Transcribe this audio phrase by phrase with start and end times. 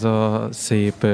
[0.00, 1.06] ez a szép,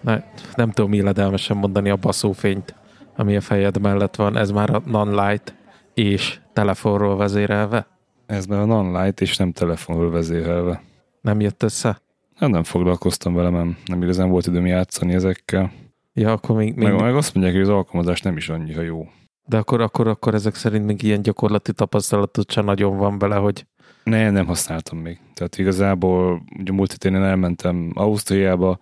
[0.00, 0.22] ne,
[0.54, 2.74] nem tudom illedelmesen mondani a baszófényt,
[3.16, 5.54] ami a fejed mellett van, ez már a non-light
[5.94, 7.86] és telefonról vezérelve?
[8.26, 10.82] Ez már a non-light és nem telefonról vezérelve.
[11.20, 12.00] Nem jött össze?
[12.36, 15.72] Hát nem foglalkoztam vele, mert nem igazán volt időm játszani ezekkel.
[16.12, 16.74] Ja, akkor még...
[16.74, 16.88] még...
[16.88, 19.08] Meg, meg azt mondják, hogy az alkalmazás nem is annyira jó.
[19.44, 23.66] De akkor, akkor, akkor ezek szerint még ilyen gyakorlati tapasztalatod sem nagyon van vele, hogy...
[24.08, 25.18] Ne, nem használtam még.
[25.34, 28.78] Tehát igazából ugye múlt héten elmentem Ausztriába,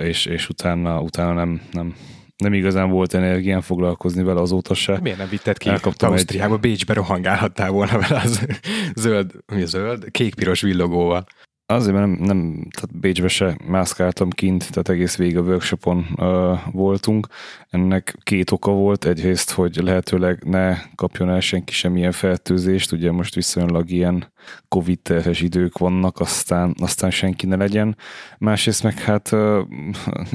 [0.00, 1.94] és, és utána, utána nem, nem,
[2.36, 4.98] nem igazán volt energián foglalkozni vele azóta se.
[5.00, 6.60] Miért nem vitted ki Elkaptam Ausztriába, egy...
[6.60, 8.46] Bécsbe rohangálhattál volna vele az
[8.94, 11.26] zöld, mi a zöld, kék-piros villogóval.
[11.68, 16.58] Azért, mert nem, nem tehát Bécsbe se mászkáltam kint, tehát egész végig a workshopon uh,
[16.72, 17.26] voltunk.
[17.70, 19.04] Ennek két oka volt.
[19.04, 24.32] Egyrészt, hogy lehetőleg ne kapjon el senki semmilyen fertőzést, ugye most viszonylag ilyen
[24.68, 27.96] covid terhes idők vannak, aztán, aztán senki ne legyen.
[28.38, 29.60] Másrészt meg hát uh,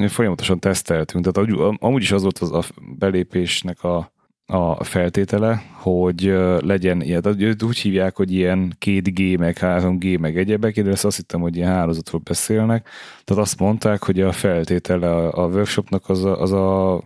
[0.08, 2.62] folyamatosan teszteltünk, tehát amúgy is az volt az a
[2.98, 4.12] belépésnek a
[4.46, 10.90] a feltétele, hogy legyen ilyen, úgy hívják, hogy ilyen 2G, meg 3G, meg egyebek, de
[10.90, 12.88] ezt azt hittem, hogy ilyen hálózatról beszélnek.
[13.24, 17.02] Tehát azt mondták, hogy a feltétele a, a workshopnak az a, az a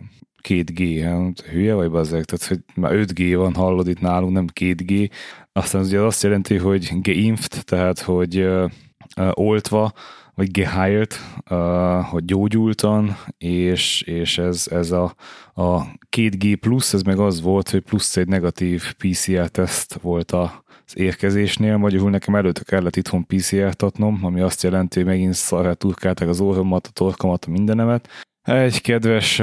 [0.47, 5.09] 2G, hát hülye vagy bazzeg, tehát hogy már 5G van, hallod itt nálunk, nem 2G.
[5.51, 8.71] Aztán az ugye azt jelenti, hogy geinft, tehát hogy uh,
[9.33, 9.93] oltva,
[10.37, 10.59] vagy
[11.49, 15.15] uh, hogy gyógyultan, és, és ez, ez a,
[15.53, 15.83] a
[16.17, 21.77] 2G plusz, ez meg az volt, hogy plusz egy negatív PCR-teszt volt a, az érkezésnél,
[21.77, 26.39] magyarul nekem előtte kellett itthon PCR-t adnom, ami azt jelenti, hogy megint szarrá turkálták az
[26.39, 28.07] orromat, a torkomat, a mindenemet,
[28.55, 29.41] egy kedves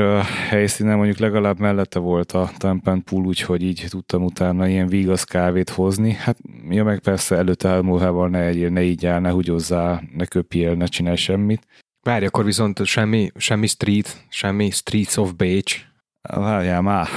[0.48, 5.68] helyszínen, mondjuk legalább mellette volt a Tempen Pool, úgyhogy így tudtam utána ilyen vígasz kávét
[5.70, 6.12] hozni.
[6.12, 6.38] Hát
[6.68, 10.86] ja, meg persze előtte elmúlhával ne egyél, ne így áll, ne húgyozzál, ne köpjél, ne
[10.86, 11.66] csinálj semmit.
[12.02, 15.84] Várj, akkor viszont semmi, semmi street, semmi Streets of Bécs.
[16.22, 17.08] Várjál már,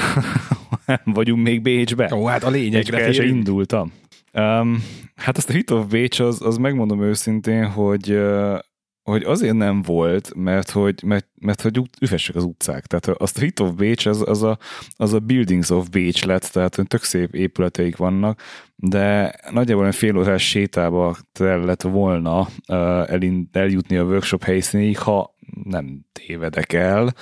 [1.03, 2.11] vagyunk még Bécsbe.
[2.13, 3.93] Ó, hát a lényegre Egy indultam.
[4.33, 4.83] Um,
[5.15, 8.59] hát azt a Hit of Bécs, az, az megmondom őszintén, hogy uh,
[9.11, 12.85] hogy azért nem volt, mert hogy, mert, mert hogy üvesek az utcák.
[12.85, 14.57] Tehát a Hit of Beach, az, az, a,
[14.95, 18.41] az a Buildings of Beach lett, tehát tök szép épületeik vannak,
[18.75, 26.05] de nagyjából egy fél órás sétába kellett volna uh, eljutni a workshop helyszínéig, ha nem
[26.11, 27.13] tévedek el,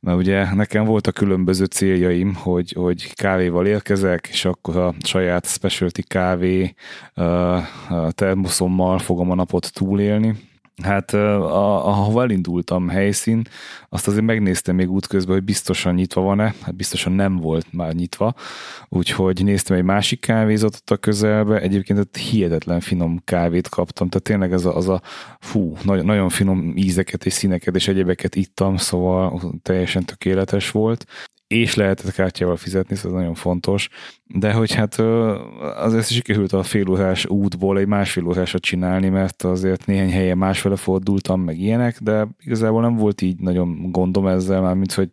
[0.00, 6.02] mert ugye nekem voltak különböző céljaim, hogy, hogy kávéval érkezek, és akkor a saját specialty
[6.02, 6.74] kávé
[7.16, 7.62] uh,
[8.10, 10.50] termoszommal fogom a napot túlélni,
[10.82, 13.42] Hát ahova elindultam helyszín,
[13.88, 18.34] azt azért megnéztem még útközben, hogy biztosan nyitva van-e, hát biztosan nem volt már nyitva,
[18.88, 24.52] úgyhogy néztem egy másik kávézatot a közelbe, egyébként ott hihetetlen finom kávét kaptam, tehát tényleg
[24.52, 25.02] az a, az a
[25.40, 31.06] fú, nagyon, nagyon finom ízeket és színeket és egyebeket ittam, szóval teljesen tökéletes volt
[31.52, 33.88] és lehetett kártyával fizetni, szóval ez nagyon fontos.
[34.26, 34.98] De hogy hát
[35.76, 41.40] azért sikerült a félórás útból egy másfél órásat csinálni, mert azért néhány helyen másfele fordultam,
[41.40, 45.10] meg ilyenek, de igazából nem volt így nagyon gondom ezzel, már mint hogy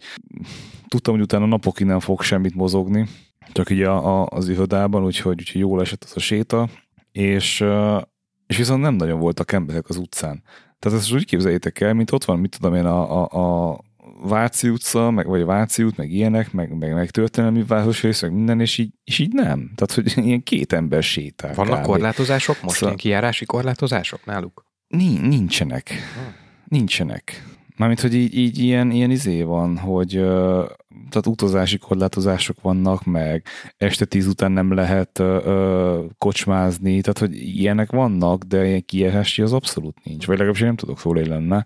[0.88, 3.08] tudtam, hogy utána napokig nem fog semmit mozogni,
[3.52, 6.70] csak így a, a, az irodában, úgyhogy, úgyhogy jól esett az a séta,
[7.12, 7.66] és,
[8.48, 10.44] és viszont nem nagyon voltak emberek az utcán.
[10.80, 13.80] Tehát ezt úgy képzeljétek el, mint ott van, mit tudom én, a, a, a
[14.22, 18.60] Váci utca, meg, vagy Váci út, meg ilyenek, meg, meg, meg történelmi városrész, meg minden,
[18.60, 19.72] és így, és így nem.
[19.76, 21.54] Tehát, hogy ilyen két ember sétál.
[21.54, 21.86] Vannak kb.
[21.86, 22.76] korlátozások most?
[22.76, 22.88] Szóval...
[22.88, 24.66] Ilyen kijárási korlátozások náluk?
[24.88, 25.90] Nincsenek.
[25.90, 26.34] Hmm.
[26.66, 27.44] Nincsenek.
[27.78, 30.12] Mármint, hogy így, így ilyen, ilyen izé van, hogy
[31.10, 33.46] tehát utazási korlátozások vannak, meg
[33.78, 39.54] este tíz után nem lehet uh, kocsmázni, tehát hogy ilyenek vannak, de ilyen kijárási az
[39.54, 41.58] abszolút nincs, vagy legalábbis én nem tudok róla lenni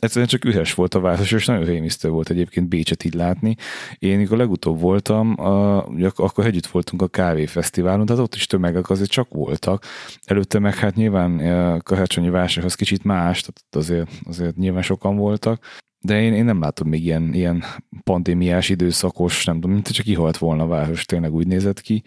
[0.00, 3.56] egyszerűen csak üres volt a város, és nagyon rémisztő volt egyébként Bécset így látni.
[3.98, 9.10] Én mikor legutóbb voltam, a, akkor együtt voltunk a kávéfesztiválon, tehát ott is tömegek azért
[9.10, 9.84] csak voltak.
[10.24, 15.78] Előtte meg hát nyilván a karácsonyi vásárhoz kicsit más, tehát azért, azért nyilván sokan voltak,
[16.00, 17.64] de én, én nem látom még ilyen, ilyen
[18.04, 22.02] pandémiás időszakos, nem tudom, mint csak kihalt volna a város, tényleg úgy nézett ki.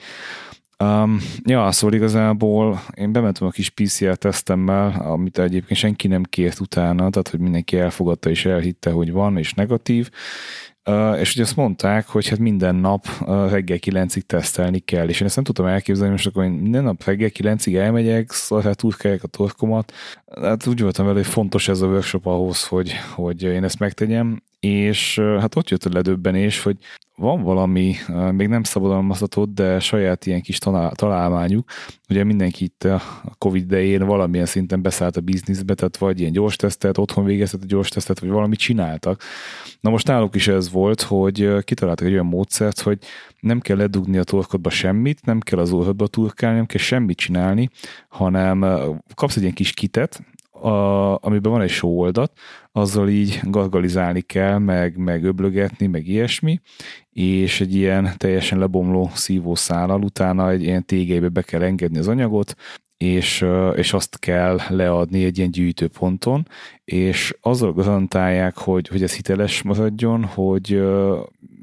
[0.83, 6.59] Um, ja, szóval igazából én bementem a kis PCR tesztemmel, amit egyébként senki nem kért
[6.59, 10.09] utána, tehát hogy mindenki elfogadta és elhitte, hogy van és negatív,
[10.89, 15.19] Uh, és ugye azt mondták, hogy hát minden nap uh, reggel kilencig tesztelni kell, és
[15.19, 18.83] én ezt nem tudtam elképzelni, most akkor én minden nap reggel kilencig elmegyek, szóval hát
[18.83, 19.93] úgy a torkomat.
[20.41, 24.41] Hát úgy voltam vele, hogy fontos ez a workshop ahhoz, hogy, hogy én ezt megtegyem,
[24.63, 26.77] és hát ott jött a ledöbbenés, hogy
[27.15, 27.95] van valami,
[28.31, 30.57] még nem szabadalmazhatott, de saját ilyen kis
[30.93, 31.69] találmányuk.
[32.09, 33.01] Ugye mindenki itt a
[33.37, 37.65] Covid idején valamilyen szinten beszállt a bizniszbe, tehát vagy ilyen gyors tesztet, otthon végeztet a
[37.65, 39.21] gyors tesztet, vagy valamit csináltak.
[39.79, 42.97] Na most náluk is ez volt, hogy kitaláltak egy olyan módszert, hogy
[43.39, 47.69] nem kell ledugni a torkodba semmit, nem kell az orrodba turkálni, nem kell semmit csinálni,
[48.07, 48.65] hanem
[49.15, 50.23] kapsz egy ilyen kis kitet,
[50.63, 52.31] a, amiben van egy sóoldat,
[52.71, 56.59] azzal így gargalizálni kell, meg, meg öblögetni, meg ilyesmi,
[57.09, 62.55] és egy ilyen teljesen lebomló szívószállal utána egy ilyen tégelybe be kell engedni az anyagot,
[62.97, 63.45] és,
[63.75, 66.47] és azt kell leadni egy ilyen gyűjtőponton,
[66.83, 70.83] és azzal garantálják, hogy, hogy ez hiteles maradjon, hogy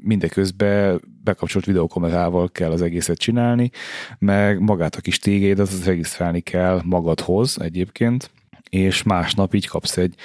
[0.03, 3.69] mindeközben bekapcsolt videokamerával kell az egészet csinálni,
[4.19, 8.31] meg magát a kis tégédet az regisztrálni kell magadhoz egyébként,
[8.71, 10.15] és másnap így kapsz egy,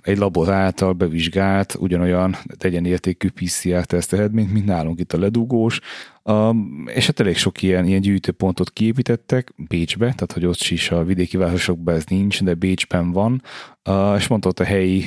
[0.00, 5.80] egy labor által bevizsgált, ugyanolyan tegyen értékű PCR-teszt eredményt, mint nálunk itt a ledugós,
[6.86, 11.36] és hát elég sok ilyen, ilyen gyűjtőpontot kiépítettek Bécsbe, tehát hogy ott is a vidéki
[11.36, 13.42] városokban ez nincs, de Bécsben van,
[14.16, 15.04] és mondta ott a helyi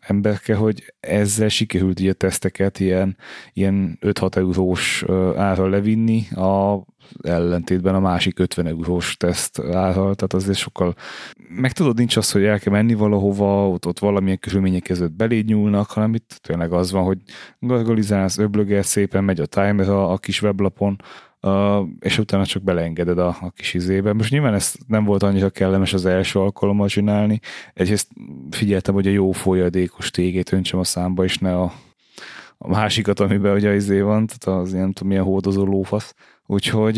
[0.00, 3.16] emberke, hogy ezzel sikerült ugye teszteket ilyen,
[3.52, 6.84] ilyen 5-6 eurós uh, árral levinni, a
[7.22, 10.94] ellentétben a másik 50 eurós teszt árral, tehát azért sokkal
[11.48, 15.46] meg tudod, nincs az, hogy el kell menni valahova, ott, ott valamilyen körülmények között beléd
[15.46, 17.18] nyúlnak, hanem itt tényleg az van, hogy
[17.58, 20.96] gargalizálsz, öblögel szépen, megy a timer a, a kis weblapon,
[21.42, 24.12] Uh, és utána csak beleengeded a, a kis izébe.
[24.12, 27.40] Most nyilván ez nem volt annyira kellemes az első alkalommal csinálni.
[27.74, 28.08] Egyrészt
[28.50, 31.72] figyeltem, hogy a jó folyadékos tégét öntsem a számba, és ne a,
[32.58, 36.14] a másikat, amiben ugye izé van, tehát az ilyen, nem tudom, milyen hódozó lófasz.
[36.50, 36.96] Úgyhogy,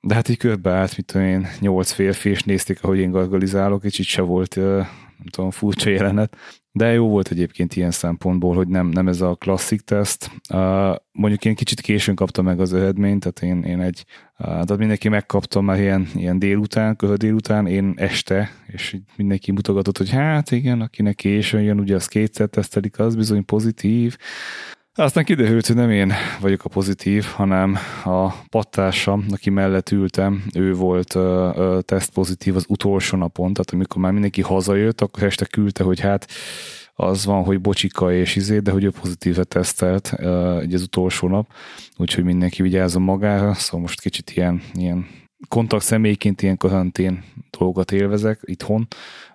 [0.00, 3.98] de hát így körbeállt, mit tudom én, nyolc férfi, és nézték, ahogy én gargalizálok, és
[3.98, 6.36] itt se volt, nem tudom, furcsa jelenet.
[6.72, 10.30] De jó volt egyébként ilyen szempontból, hogy nem, nem ez a klasszik teszt.
[11.12, 14.04] Mondjuk én kicsit későn kaptam meg az eredményt, tehát én, én egy,
[14.36, 20.10] tehát mindenki megkapta már ilyen, ilyen délután, köhö délután, én este, és mindenki mutogatott, hogy
[20.10, 24.16] hát igen, akinek későn jön, ugye az kétszer tesztelik, az bizony pozitív.
[25.00, 30.74] Aztán kiderült, hogy nem én vagyok a pozitív, hanem a pattársam, aki mellett ültem, ő
[30.74, 35.44] volt ö, ö, teszt pozitív az utolsó napon, tehát amikor már mindenki hazajött, akkor este
[35.44, 36.26] küldte, hogy hát
[36.94, 40.12] az van, hogy bocsika és izé, de hogy ő pozitívet tesztelt
[40.60, 41.52] egy az utolsó nap,
[41.96, 45.06] úgyhogy mindenki vigyázzon magára, szóval most kicsit ilyen, ilyen
[45.48, 47.24] kontakt személyként ilyen karantén
[47.58, 48.86] dolgokat élvezek itthon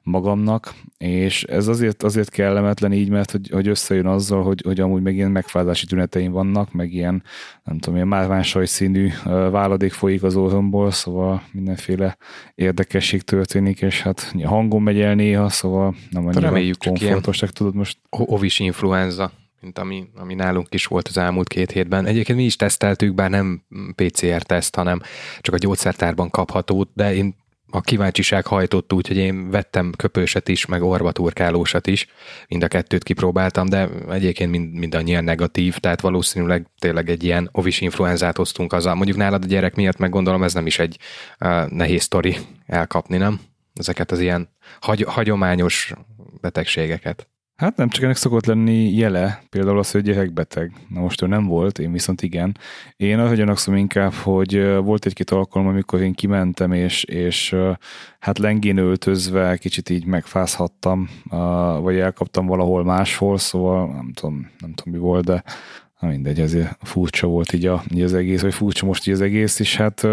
[0.03, 5.01] magamnak, és ez azért, azért kellemetlen így, mert hogy, hogy összejön azzal, hogy, hogy amúgy
[5.01, 7.23] meg ilyen megfázási tüneteim vannak, meg ilyen,
[7.63, 9.09] nem tudom, ilyen márvánsaj színű
[9.51, 12.17] váladék folyik az orromból, szóval mindenféle
[12.55, 17.97] érdekesség történik, és hát hangom megy el néha, szóval nem annyira komfortos, tudod most.
[18.09, 19.31] Ovis influenza
[19.65, 22.05] mint ami, ami nálunk is volt az elmúlt két hétben.
[22.05, 23.65] Egyébként mi is teszteltük, bár nem
[23.95, 25.01] PCR-teszt, hanem
[25.41, 27.35] csak a gyógyszertárban kaphatót, de én
[27.69, 32.07] a kíváncsiság hajtott úgy, hogy én vettem köpőset is, meg orvaturkálósat is,
[32.47, 37.81] mind a kettőt kipróbáltam, de egyébként mind, mindannyian negatív, tehát valószínűleg tényleg egy ilyen ovis
[37.81, 38.95] influenzát hoztunk azzal.
[38.95, 40.99] Mondjuk nálad a gyerek miatt meg gondolom ez nem is egy
[41.39, 43.39] uh, nehéz sztori elkapni, nem?
[43.73, 45.93] Ezeket az ilyen hagy, hagyományos
[46.41, 47.27] betegségeket.
[47.55, 50.73] Hát nem csak ennek szokott lenni jele, például az, hogy gyerek beteg.
[50.89, 52.57] Na most ő nem volt, én viszont igen.
[52.95, 57.55] Én arra gyanakszom inkább, hogy volt egy-két alkalom, amikor én kimentem, és, és
[58.19, 61.09] hát lengén öltözve kicsit így megfázhattam,
[61.81, 65.43] vagy elkaptam valahol máshol, szóval nem tudom, nem tudom mi volt, de
[66.05, 69.21] Na mindegy, azért furcsa volt így, a, így az egész, vagy furcsa most így az
[69.21, 70.03] egész, és hát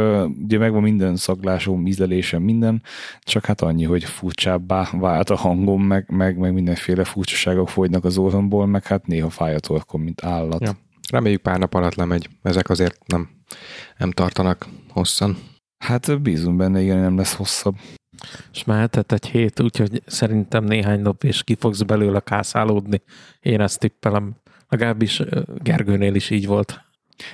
[0.43, 2.83] ugye megvan minden szaglásom, ízlelésem, minden,
[3.21, 8.19] csak hát annyi, hogy furcsábbá vált a hangom, meg, meg, meg mindenféle furcsaságok folynak az
[8.19, 10.61] orromból, meg hát néha fáj a torkom, mint állat.
[10.61, 10.73] Ja.
[11.11, 12.29] Reméljük pár nap alatt lemegy.
[12.43, 13.29] Ezek azért nem,
[13.99, 15.37] nem tartanak hosszan.
[15.85, 17.75] Hát bízunk benne, igen, nem lesz hosszabb.
[18.53, 23.03] És mehetett egy hét, úgyhogy szerintem néhány nap és ki fogsz belőle kászálódni.
[23.41, 24.37] Én ezt tippelem.
[24.73, 25.23] Legalábbis
[25.63, 26.85] Gergőnél is így volt.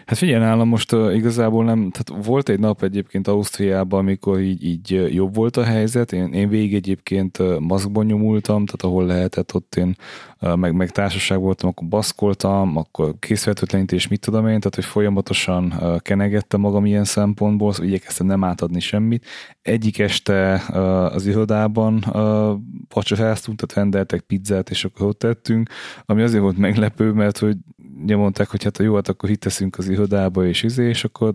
[0.06, 4.64] Hát figyelj, nálam most uh, igazából nem, tehát volt egy nap egyébként Ausztriában, amikor így,
[4.64, 9.54] így jobb volt a helyzet, én, én végig egyébként uh, maszkban nyomultam, tehát ahol lehetett,
[9.54, 9.96] ott én
[10.40, 15.74] uh, meg, meg társaság voltam, akkor baszkoltam, akkor készfertőtlenítés, mit tudom én, tehát hogy folyamatosan
[15.80, 19.26] uh, kenegettem magam ilyen szempontból, szóval igyekeztem nem átadni semmit.
[19.62, 20.76] Egyik este uh,
[21.14, 22.58] az irodában uh,
[22.94, 25.70] vacsoráztunk, tehát rendeltek pizzát, és akkor ott tettünk,
[26.04, 27.56] ami azért volt meglepő, mert hogy
[28.02, 31.32] ugye mondták, hogy hát a jó, hát akkor hitteszünk az irodába és izé, és akkor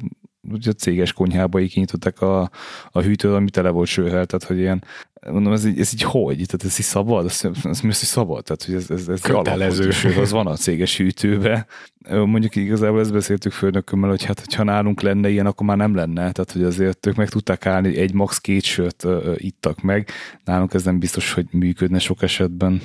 [0.51, 2.49] ugye a céges konyhába így kinyitották a,
[2.91, 4.83] a hűtőt, ami tele volt sőhel, tehát hogy ilyen
[5.31, 6.35] mondom, ez így, ez így hogy?
[6.35, 7.25] Tehát ez így szabad?
[7.25, 8.43] Ez, ez mi az, hogy szabad?
[8.43, 9.91] Tehát, hogy ez, ez, ez Kötelező.
[10.21, 11.65] az van a céges hűtőbe.
[12.09, 16.31] Mondjuk igazából ezt beszéltük főnökömmel, hogy hát, ha nálunk lenne ilyen, akkor már nem lenne.
[16.31, 19.05] Tehát, hogy azért ők meg tudták állni, egy max két sört
[19.35, 20.09] ittak meg.
[20.43, 22.81] Nálunk ez nem biztos, hogy működne sok esetben.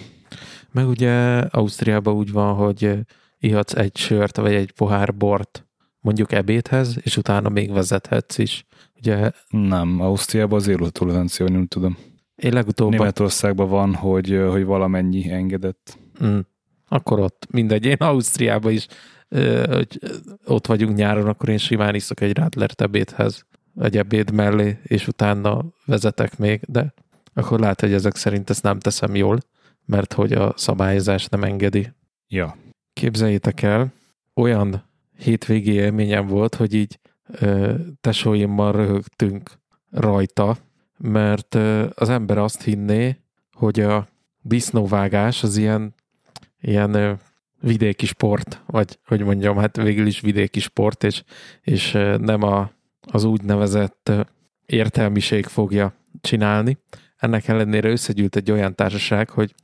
[0.72, 2.98] Meg ugye Ausztriában úgy van, hogy
[3.38, 5.66] ihatsz egy sört, vagy egy pohár bort
[6.00, 8.66] mondjuk ebédhez, és utána még vezethetsz is.
[8.96, 11.96] Ugye Nem, Ausztriában az élőtolerancia, nem tudom.
[12.34, 12.90] én legutóbb...
[12.90, 15.98] Németországban van, hogy, hogy valamennyi engedett.
[16.24, 16.38] Mm,
[16.88, 17.84] akkor ott mindegy.
[17.84, 18.86] Én Ausztriában is,
[19.28, 19.98] ö, hogy
[20.44, 23.46] ott vagyunk nyáron, akkor én simán iszok egy rádlert ebédhez,
[23.80, 26.94] egy ebéd mellé, és utána vezetek még, de
[27.34, 29.38] akkor lehet, hogy ezek szerint ezt nem teszem jól,
[29.84, 31.92] mert hogy a szabályozás nem engedi.
[32.28, 32.56] Ja.
[32.98, 33.92] Képzeljétek el,
[34.34, 34.84] olyan
[35.18, 36.98] hétvégi élményem volt, hogy így
[37.40, 39.50] ö, tesóimmal röhögtünk
[39.90, 40.56] rajta,
[40.96, 43.16] mert ö, az ember azt hinné,
[43.52, 44.06] hogy a
[44.40, 45.94] disznóvágás az ilyen,
[46.60, 47.12] ilyen ö,
[47.60, 51.22] vidéki sport, vagy hogy mondjam, hát végül is vidéki sport, és,
[51.62, 54.12] és nem a, az úgynevezett
[54.66, 56.78] értelmiség fogja csinálni.
[57.16, 59.54] Ennek ellenére összegyűlt egy olyan társaság, hogy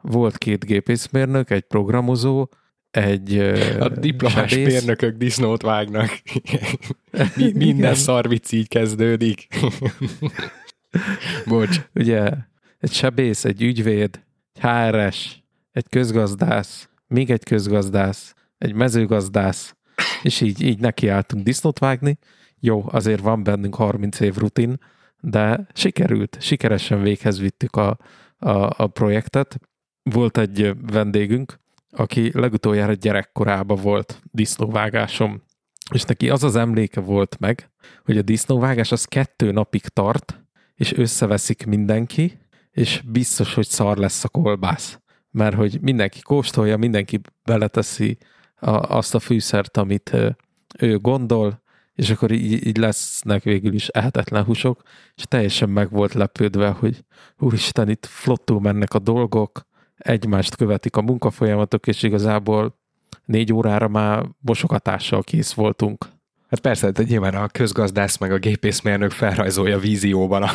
[0.00, 2.48] volt két gépészmérnök, egy programozó,
[2.90, 3.38] egy
[3.78, 4.72] A diplomás sebész.
[4.72, 6.10] mérnökök disznót vágnak.
[7.36, 7.94] Mi, minden Igen.
[7.94, 9.46] szarvic így kezdődik.
[11.46, 11.80] Bocs.
[11.94, 12.30] ugye
[12.78, 15.42] egy sebész, egy ügyvéd, egy HRS,
[15.72, 19.76] egy közgazdász, még egy közgazdász, egy mezőgazdász,
[20.22, 22.18] és így, így nekiálltunk disznót vágni.
[22.60, 24.80] Jó, azért van bennünk 30 év rutin,
[25.20, 27.98] de sikerült, sikeresen véghez vittük a,
[28.38, 29.58] a, a projektet.
[30.02, 31.58] Volt egy vendégünk,
[31.90, 35.42] aki legutoljára gyerekkorában volt disznóvágásom,
[35.94, 37.70] és neki az az emléke volt meg,
[38.04, 42.38] hogy a disznóvágás az kettő napig tart, és összeveszik mindenki,
[42.70, 45.00] és biztos, hogy szar lesz a kolbász.
[45.30, 48.18] Mert hogy mindenki kóstolja, mindenki beleteszi
[48.54, 50.16] a, azt a fűszert, amit
[50.78, 51.62] ő gondol,
[51.94, 54.82] és akkor így, így lesznek végül is ehetetlen húsok,
[55.14, 57.04] és teljesen meg volt lepődve, hogy
[57.38, 59.67] úristen, itt flottul mennek a dolgok,
[59.98, 62.78] egymást követik a munkafolyamatok, és igazából
[63.24, 66.06] négy órára már mosogatással kész voltunk.
[66.48, 70.50] Hát persze, de nyilván a közgazdász meg a gépészmérnök felrajzolja vízióban a,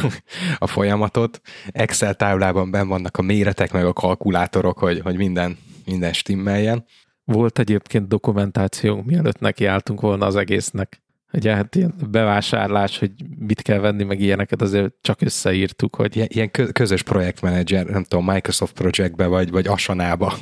[0.57, 1.41] a folyamatot.
[1.67, 6.85] Excel táblában ben vannak a méretek meg a kalkulátorok, hogy, hogy minden, minden stimmeljen.
[7.25, 11.02] Volt egyébként dokumentációnk, mielőtt nekiálltunk volna az egésznek.
[11.33, 16.27] Ugye hát ilyen bevásárlás, hogy mit kell venni, meg ilyeneket azért csak összeírtuk, hogy Ilyen,
[16.31, 20.33] ilyen kö- közös projektmenedzser, nem tudom, Microsoft Projectbe vagy, vagy Asanába.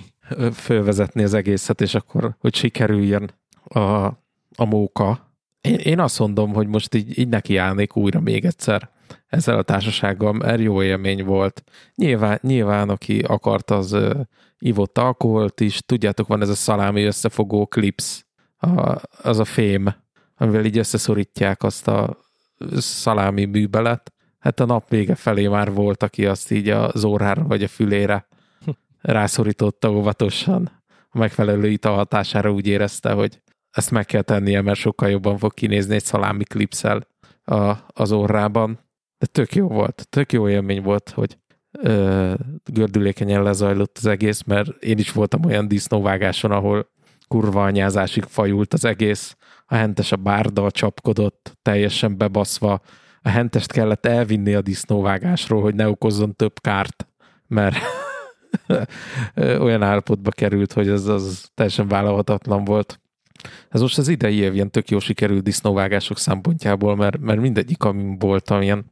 [0.54, 3.32] fölvezetni az egészet, és akkor, hogy sikerüljön
[3.64, 3.80] a,
[4.56, 5.36] a móka.
[5.62, 8.90] Én, én azt mondom, hogy most így, így nekiállnék újra még egyszer
[9.28, 11.64] ezzel a társasággal, mert jó élmény volt.
[11.96, 14.20] Nyilván, nyilván aki akart, az ö,
[14.60, 15.82] ivott alkoholt is.
[15.86, 18.26] Tudjátok, van ez a szalámi összefogó clips,
[18.58, 19.94] a, az a fém,
[20.42, 22.18] amivel így összeszorítják azt a
[22.76, 24.14] szalámi műbelet.
[24.40, 28.28] Hát a nap vége felé már volt, aki azt így az órára vagy a fülére
[29.02, 30.84] rászorította óvatosan.
[31.10, 35.54] A megfelelő ital hatására úgy érezte, hogy ezt meg kell tennie, mert sokkal jobban fog
[35.54, 37.08] kinézni egy szalámi klipszel
[37.44, 38.80] a, az orrában.
[39.18, 41.38] De tök jó volt, tök jó élmény volt, hogy
[41.72, 42.34] ö,
[42.72, 46.90] gördülékenyen lezajlott az egész, mert én is voltam olyan disznóvágáson, ahol
[47.28, 49.36] kurva anyázásig fajult az egész,
[49.72, 52.82] a hentes a bárda csapkodott, teljesen bebaszva,
[53.22, 57.08] a hentest kellett elvinni a disznóvágásról, hogy ne okozzon több kárt,
[57.48, 57.76] mert
[59.66, 63.00] olyan állapotba került, hogy ez az teljesen vállalhatatlan volt.
[63.70, 68.18] Ez most az idei év ilyen tök jó sikerült disznóvágások szempontjából, mert, mert mindegyik, amin
[68.18, 68.86] voltam, ilyen,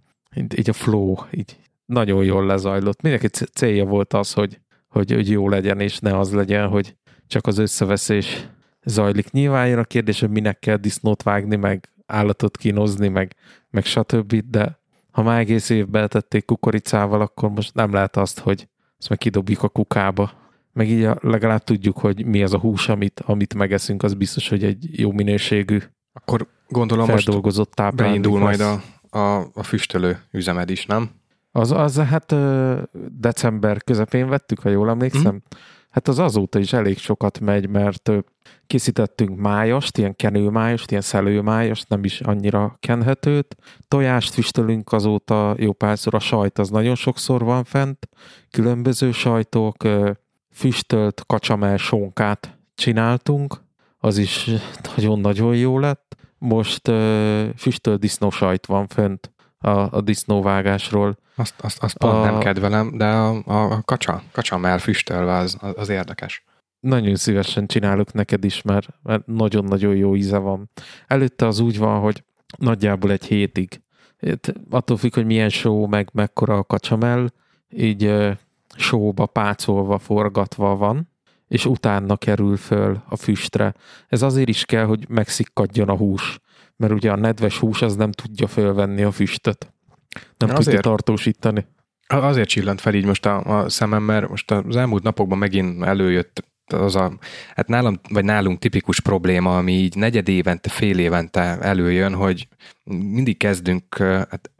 [0.55, 3.01] így, a flow, így nagyon jól lezajlott.
[3.01, 6.95] Mindenki célja volt az, hogy, hogy, hogy jó legyen, és ne az legyen, hogy
[7.27, 8.47] csak az összeveszés
[8.85, 9.31] zajlik.
[9.31, 13.35] Nyilván jön a kérdés, hogy minek kell disznót vágni, meg állatot kínozni, meg,
[13.69, 14.79] meg stb., de
[15.11, 18.67] ha már egész évben tették kukoricával, akkor most nem lehet azt, hogy
[18.99, 20.31] ezt meg kidobjuk a kukába.
[20.73, 24.63] Meg így legalább tudjuk, hogy mi az a hús, amit, amit megeszünk, az biztos, hogy
[24.63, 25.79] egy jó minőségű,
[26.13, 31.09] Akkor gondolom most feldolgozott táplálék beindul majd a, a, a füstölő üzemed is, nem?
[31.51, 32.35] Az, az hát
[33.19, 35.33] december közepén vettük, ha jól emlékszem.
[35.33, 35.61] Mhm.
[35.89, 38.11] Hát az azóta is elég sokat megy, mert
[38.67, 43.55] készítettünk májost, ilyen kenőmájost, ilyen szelőmájost, nem is annyira kenhetőt.
[43.87, 48.09] Tojást füstölünk azóta jó párszor, a sajt az nagyon sokszor van fent,
[48.51, 49.75] különböző sajtok,
[50.51, 53.61] füstölt kacsamel sonkát csináltunk,
[53.97, 54.49] az is
[54.95, 56.15] nagyon-nagyon jó lett.
[56.37, 56.91] Most
[57.55, 61.17] füstölt disznósajt van fönt, a, a disznóvágásról.
[61.35, 62.23] Azt, azt, azt pont a...
[62.23, 66.43] nem kedvelem, de a, a, a kacsa, kacsa már füstölve az, az érdekes.
[66.79, 70.69] Nagyon szívesen csinálok neked is, mert, mert nagyon-nagyon jó íze van.
[71.07, 72.23] Előtte az úgy van, hogy
[72.57, 73.81] nagyjából egy hétig.
[74.69, 77.29] Attól függ, hogy milyen só, meg mekkora a kacsamell,
[77.69, 78.29] így
[78.75, 81.09] sóba pácolva, forgatva van,
[81.47, 83.73] és utána kerül föl a füstre.
[84.07, 86.39] Ez azért is kell, hogy megszikkadjon a hús,
[86.79, 89.73] mert ugye a nedves hús az nem tudja fölvenni a füstöt.
[90.37, 91.65] Nem azért, tudja tartósítani.
[92.07, 96.43] Azért csillant fel így most a, a szemem, mert most az elmúlt napokban megint előjött
[96.73, 97.17] az a,
[97.55, 102.47] hát nálam, vagy nálunk tipikus probléma, ami így negyed évente, fél évente előjön, hogy
[102.83, 104.51] mindig kezdünk, hát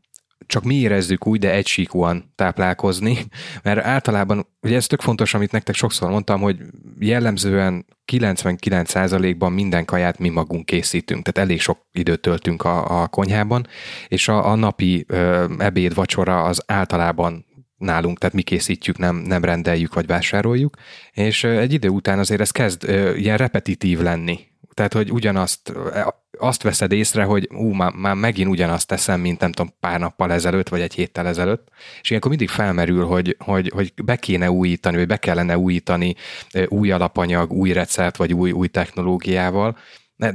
[0.45, 3.17] csak mi érezzük úgy, de egysíkúan táplálkozni,
[3.63, 6.57] mert általában, ugye ez tök fontos, amit nektek sokszor mondtam, hogy
[6.99, 13.67] jellemzően 99%-ban minden kaját mi magunk készítünk, tehát elég sok időt töltünk a, a konyhában,
[14.07, 17.45] és a, a napi ö, ebéd, vacsora az általában
[17.79, 20.77] nálunk, tehát mi készítjük, nem, nem rendeljük vagy vásároljuk,
[21.11, 22.83] és egy idő után azért ez kezd
[23.15, 24.48] ilyen repetitív lenni.
[24.79, 25.73] Tehát, hogy ugyanazt,
[26.37, 30.31] azt veszed észre, hogy ú, már, már megint ugyanazt teszem, mint nem tudom, pár nappal
[30.31, 31.67] ezelőtt, vagy egy héttel ezelőtt,
[32.01, 36.15] és ilyenkor mindig felmerül, hogy, hogy, hogy be kéne újítani, vagy be kellene újítani
[36.67, 39.77] új alapanyag, új recept, vagy új, új technológiával.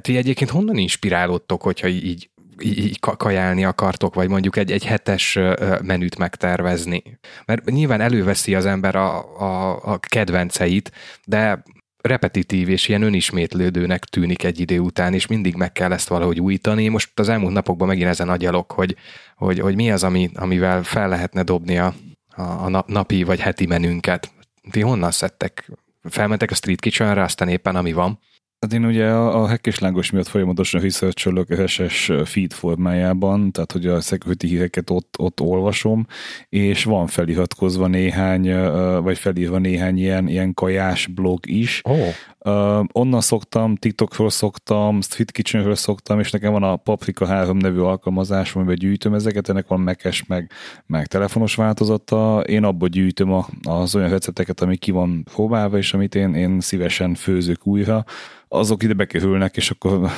[0.01, 5.39] Ti egyébként honnan inspirálódtok, hogyha így így kajálni akartok, vagy mondjuk egy, egy hetes
[5.83, 7.03] menüt megtervezni.
[7.45, 10.93] Mert nyilván előveszi az ember a, a, a kedvenceit,
[11.25, 11.63] de
[12.07, 16.89] repetitív és ilyen önismétlődőnek tűnik egy idő után, és mindig meg kell ezt valahogy újítani.
[16.89, 18.97] Most az elmúlt napokban megint ezen agyalok, hogy,
[19.37, 21.95] hogy, hogy mi az, ami, amivel fel lehetne dobni a,
[22.37, 24.33] a napi vagy heti menünket.
[24.71, 25.71] Ti honnan szedtek?
[26.03, 28.19] Felmentek a Street Kitchenre, aztán éppen ami van.
[28.64, 34.00] Hát én ugye a, a lángos miatt folyamatosan researcholok SS feed formájában, tehát hogy a
[34.00, 36.07] security híreket ott, ott olvasom,
[36.48, 38.55] és van feliratkozva néhány,
[39.03, 41.81] vagy felírva néhány ilyen, ilyen kajás blog is.
[41.83, 42.09] Oh.
[42.48, 47.78] Uh, onnan szoktam, TikTokról szoktam, Street Kitchenről szoktam, és nekem van a Paprika 3 nevű
[47.78, 50.50] alkalmazás, amiben gyűjtöm ezeket, ennek van mekes, meg,
[50.87, 52.40] meg telefonos változata.
[52.46, 56.61] Én abból gyűjtöm a, az olyan recepteket, ami ki van próbálva, és amit én, én
[56.61, 58.04] szívesen főzök újra.
[58.48, 60.11] Azok ide bekerülnek, és akkor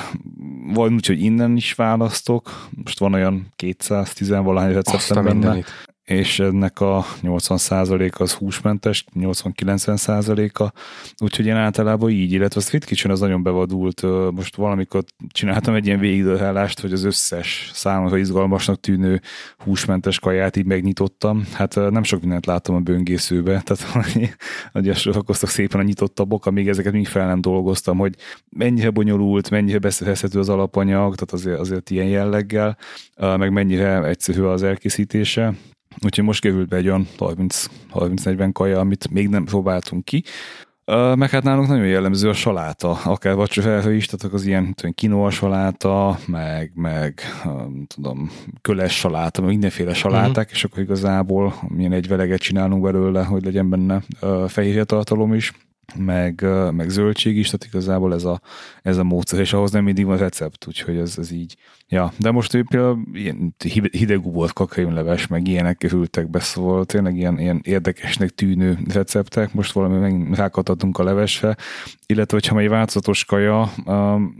[0.73, 5.65] vagy úgy, hogy innen is választok, most van olyan 210 valahány receptem benne, mindenit
[6.07, 10.71] és ennek a 80% az húsmentes, 80-90%-a,
[11.23, 15.85] úgyhogy én általában így, illetve a Street Kitchen az nagyon bevadult, most valamikor csináltam egy
[15.85, 19.21] ilyen végigdőhállást, hogy az összes számomra izgalmasnak tűnő
[19.57, 23.83] húsmentes kaját így megnyitottam, hát nem sok mindent láttam a böngészőbe, tehát
[24.71, 28.15] hogy sorakoztak szépen a nyitottabok, amíg ezeket mind fel nem dolgoztam, hogy
[28.49, 32.77] mennyire bonyolult, mennyire beszélhető az alapanyag, tehát azért, azért ilyen jelleggel,
[33.17, 35.53] meg mennyire egyszerű az elkészítése,
[36.03, 40.23] Úgyhogy most került be egy olyan 30-40 kaja, amit még nem próbáltunk ki.
[41.15, 46.17] Meg hát nálunk nagyon jellemző a saláta, akár vacsorára is, tehát az ilyen kinoa saláta,
[46.27, 47.21] meg, meg
[47.87, 48.31] tudom,
[48.61, 50.51] köles saláta, meg mindenféle saláták, uh-huh.
[50.51, 54.01] és akkor igazából milyen egy veleget csinálunk belőle, hogy legyen benne
[54.47, 55.53] fehérje tartalom is
[55.95, 58.41] meg, meg zöldség is, tehát igazából ez a,
[58.81, 61.57] ez a módszer, és ahhoz nem mindig van recept, úgyhogy ez, ez így.
[61.89, 63.55] Ja, de most ő például ilyen
[63.91, 69.71] hideg ubort kakaimleves, meg ilyenek kerültek be, szóval tényleg ilyen, ilyen érdekesnek tűnő receptek, most
[69.71, 71.55] valami megint rákatadunk a levesre,
[72.05, 73.71] illetve hogyha egy változatos kaja,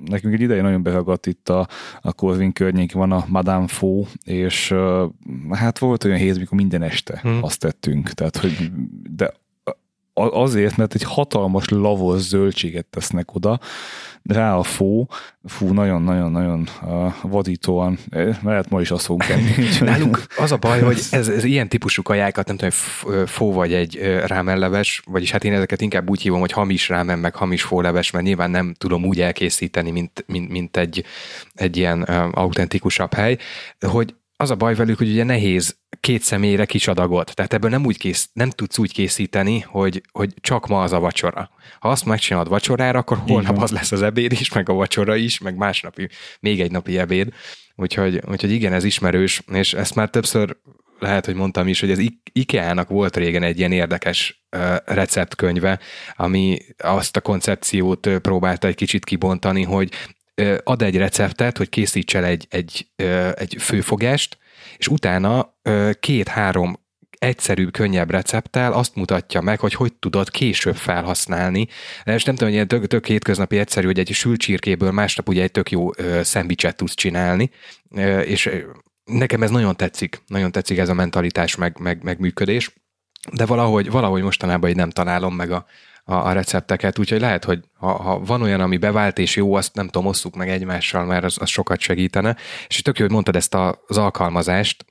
[0.06, 1.68] nekünk egy ideje nagyon beragadt itt a,
[2.02, 4.74] a Corvin környék, van a Madame Fó, és
[5.50, 7.44] hát volt olyan hét, amikor minden este hmm.
[7.44, 8.72] azt tettünk, tehát hogy
[9.10, 9.34] de
[10.18, 13.60] azért, mert egy hatalmas lavos zöldséget tesznek oda,
[14.24, 15.08] rá a fó,
[15.44, 16.68] fú, nagyon-nagyon-nagyon
[17.22, 17.98] vadítóan,
[18.44, 19.52] lehet ma is azt fogunk enni.
[19.80, 24.00] Nálunk az a baj, hogy ez, ez ilyen típusú kajákat, nem tudom, fó vagy egy
[24.26, 28.26] rámenleves, vagyis hát én ezeket inkább úgy hívom, hogy hamis rámen, meg hamis fóleves, mert
[28.26, 31.04] nyilván nem tudom úgy elkészíteni, mint, mint, mint egy,
[31.54, 32.02] egy ilyen
[32.32, 33.38] autentikusabb hely,
[33.80, 37.36] hogy az a baj velük, hogy ugye nehéz két személyre kis adagot.
[37.36, 41.00] Tehát ebből nem, úgy kész, nem tudsz úgy készíteni, hogy, hogy csak ma az a
[41.00, 41.50] vacsora.
[41.80, 45.40] Ha azt megcsinálod vacsorára, akkor holnap az lesz az ebéd is, meg a vacsora is,
[45.40, 47.34] meg másnapi, még egy napi ebéd.
[47.76, 50.58] Úgyhogy, úgyhogy igen, ez ismerős, és ezt már többször
[51.00, 54.46] lehet, hogy mondtam is, hogy az IKEA-nak volt régen egy ilyen érdekes
[54.86, 55.80] receptkönyve,
[56.16, 59.92] ami azt a koncepciót próbálta egy kicsit kibontani, hogy
[60.64, 62.88] ad egy receptet, hogy készíts el egy, egy,
[63.34, 64.38] egy főfogást,
[64.78, 65.54] és utána
[66.00, 66.80] két-három
[67.20, 71.68] egyszerűbb, könnyebb recepttel azt mutatja meg, hogy hogy tudod később felhasználni.
[72.04, 75.44] És nem tudom, hogy ilyen tök, tök hétköznapi egyszerű, hogy egy sült csirkéből másnap ugye
[75.44, 75.90] egy tök jó
[76.22, 77.50] szendvicset tudsz csinálni,
[78.26, 78.50] és
[79.04, 82.74] nekem ez nagyon tetszik, nagyon tetszik ez a mentalitás, meg, meg, meg működés,
[83.32, 85.66] de valahogy, valahogy mostanában így nem találom meg a,
[86.08, 89.76] a, a recepteket, úgyhogy lehet, hogy ha, ha van olyan, ami bevált és jó, azt
[89.76, 92.36] nem tudom, osszuk meg egymással, mert az, az sokat segítene.
[92.68, 94.86] És tök jó, hogy mondtad ezt a, az alkalmazást.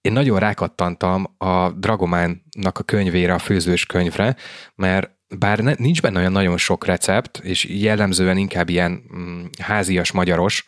[0.00, 4.36] Én nagyon rákattantam a Dragománnak a könyvére, a főzős könyvre,
[4.74, 10.12] mert bár ne, nincs benne olyan nagyon sok recept, és jellemzően inkább ilyen mm, házias
[10.12, 10.66] magyaros,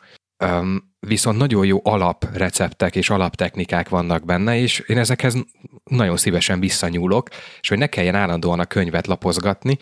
[1.01, 5.37] viszont nagyon jó alapreceptek és alaptechnikák vannak benne, és én ezekhez
[5.85, 7.29] nagyon szívesen visszanyúlok,
[7.61, 9.79] és hogy ne kelljen állandóan a könyvet lapozgatni,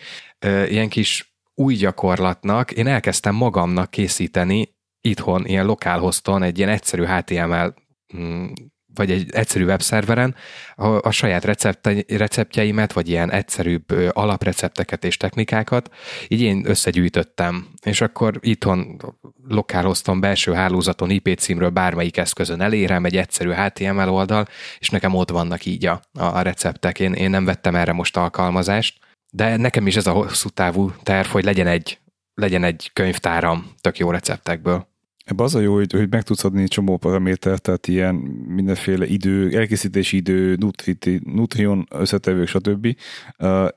[0.67, 7.73] ilyen kis új gyakorlatnak én elkezdtem magamnak készíteni itthon, ilyen lokálhozton egy ilyen egyszerű HTML
[8.17, 8.45] mm,
[8.93, 10.35] vagy egy egyszerű webszerveren
[10.75, 15.89] a, a saját recepte, receptjeimet, vagy ilyen egyszerűbb alaprecepteket és technikákat,
[16.27, 19.01] így én összegyűjtöttem, és akkor itthon
[19.47, 24.47] lokálhoztam belső hálózaton IP címről bármelyik eszközön elérem egy egyszerű HTML oldal,
[24.79, 26.99] és nekem ott vannak így a, a receptek.
[26.99, 28.99] Én, én nem vettem erre most alkalmazást,
[29.31, 31.99] de nekem is ez a hosszú távú terv, hogy legyen egy,
[32.33, 34.90] legyen egy könyvtáram tök jó receptekből.
[35.25, 38.15] Ebben az a jó, hogy, hogy meg tudsz adni csomó paramétert, tehát ilyen
[38.47, 42.95] mindenféle idő, elkészítési idő, nutriti, nutrion összetevők, stb.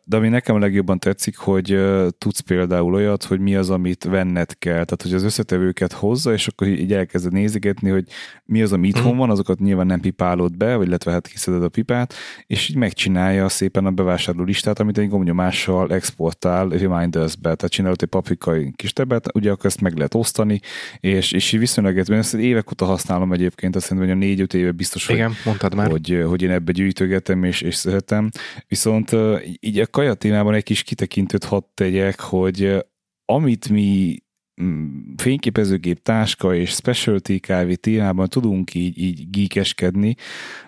[0.05, 1.79] De ami nekem legjobban tetszik, hogy
[2.19, 4.73] tudsz például olyat, hogy mi az, amit venned kell.
[4.73, 8.05] Tehát, hogy az összetevőket hozza, és akkor így elkezded nézigetni, hogy
[8.45, 9.19] mi az, ami itthon mhm.
[9.19, 12.15] van, azokat nyilván nem pipálod be, vagy illetve hát kiszeded a pipát,
[12.47, 17.55] és így megcsinálja szépen a bevásárló listát, amit egy gomnyomással exportál reminders-be.
[17.55, 20.61] Tehát csinálod egy paprikai kis tebet, ugye akkor ezt meg lehet osztani,
[21.01, 24.73] és és így viszonylag ezt évek óta használom egyébként, azt hiszem, hogy a négy-öt éve
[24.73, 25.91] biztos, Igen, hogy, mondtad már.
[25.91, 28.31] Hogy, hogy én ebbe gyűjtögetem és, és szeretem.
[28.69, 29.17] Viszont
[29.61, 32.85] így a kaja témában egy kis kitekintőt hadd tegyek, hogy
[33.25, 34.17] amit mi
[34.63, 40.15] mm, fényképezőgép, táska és specialty kávé témában tudunk így, így gíkeskedni,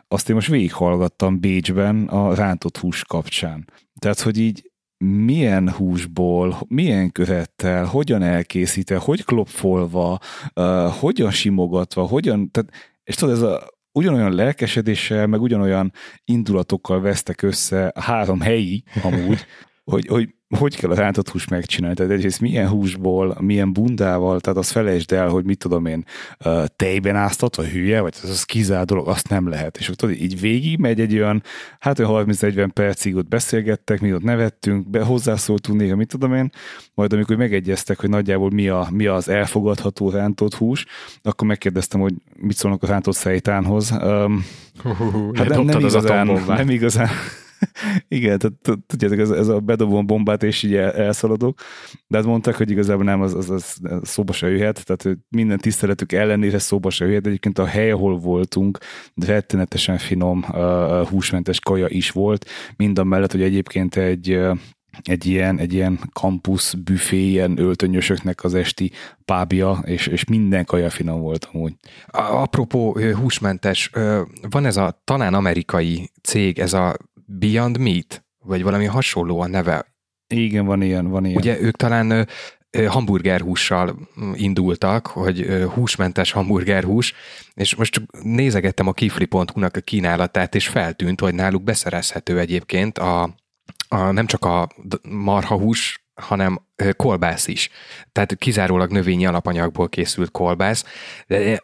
[0.08, 3.70] azt én most végighallgattam Bécsben a rántott hús kapcsán.
[3.98, 4.70] Tehát, hogy így
[5.04, 10.18] milyen húsból, milyen követtel, hogyan elkészítve, hogy klopfolva,
[10.54, 12.70] uh, hogyan simogatva, hogyan, tehát,
[13.04, 15.92] és tudod, ez a, ugyanolyan lelkesedéssel, meg ugyanolyan
[16.24, 19.46] indulatokkal vesztek össze három helyi amúgy,
[19.84, 21.96] hogy, hogy hogy kell a rántott hús megcsinálni.
[21.96, 26.04] Tehát egyrészt milyen húsból, milyen bundával, tehát azt felejtsd el, hogy mit tudom én,
[26.76, 29.76] tejben áztat, vagy hülye, vagy az, az kizár dolog, azt nem lehet.
[29.76, 31.42] És tudod, így végig megy egy olyan,
[31.78, 36.50] hát olyan 30-40 percig ott beszélgettek, mi ott nevettünk, be, hozzászóltunk néha, mit tudom én,
[36.94, 40.86] majd amikor megegyeztek, hogy nagyjából mi, a, mi az elfogadható rántott hús,
[41.22, 43.90] akkor megkérdeztem, hogy mit szólnak a rántott szejtánhoz.
[43.90, 44.44] Um,
[45.34, 47.08] hát nem, nem, igazán, nem igazán,
[48.08, 51.60] Igen, tehát tudjátok, ez, ez a bedobom bombát, és így el, elszaladok,
[52.06, 56.12] de hát mondták, hogy igazából nem, az, az, az szóba se jöhet, tehát minden tiszteletük
[56.12, 58.78] ellenére szóba se jöhet, egyébként a hely, ahol voltunk,
[59.14, 64.38] rettenetesen finom uh, húsmentes kaja is volt, mind a mellett, hogy egyébként egy
[65.02, 68.92] egy ilyen, egy ilyen campus büfé, ilyen öltönyösöknek az esti
[69.24, 71.74] pábja, és, és minden kaja finom volt amúgy.
[72.10, 73.90] Apropó húsmentes,
[74.50, 79.94] van ez a talán amerikai cég, ez a Beyond Meat, vagy valami hasonló a neve.
[80.34, 81.36] Igen, van ilyen, van ilyen.
[81.36, 82.28] Ugye ők talán
[82.88, 87.14] hamburgerhússal indultak, hogy húsmentes hamburgerhús,
[87.54, 93.34] és most csak nézegettem a kifli.hu-nak a kínálatát, és feltűnt, hogy náluk beszerezhető egyébként a,
[93.88, 94.68] a nem csak a
[95.08, 96.60] marhahús, hanem
[96.96, 97.70] kolbász is.
[98.12, 100.84] Tehát kizárólag növényi alapanyagból készült kolbász.
[101.26, 101.60] De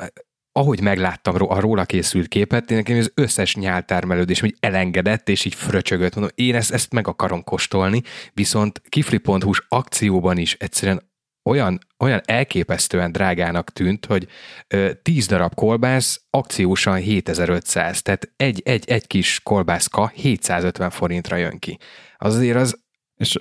[0.52, 5.54] ahogy megláttam a róla készült képet, én nekem az összes nyáltermelődés hogy elengedett, és így
[5.54, 6.14] fröcsögött.
[6.14, 11.10] Mondom, én ezt, ezt meg akarom kóstolni, viszont kifli.hu-s akcióban is egyszerűen
[11.44, 14.28] olyan, olyan elképesztően drágának tűnt, hogy
[14.68, 21.58] ö, 10 darab kolbász akciósan 7500, tehát egy, egy, egy kis kolbászka 750 forintra jön
[21.58, 21.78] ki.
[22.18, 22.80] Azért az,
[23.16, 23.36] és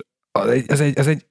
[0.66, 1.26] ez egy, ez egy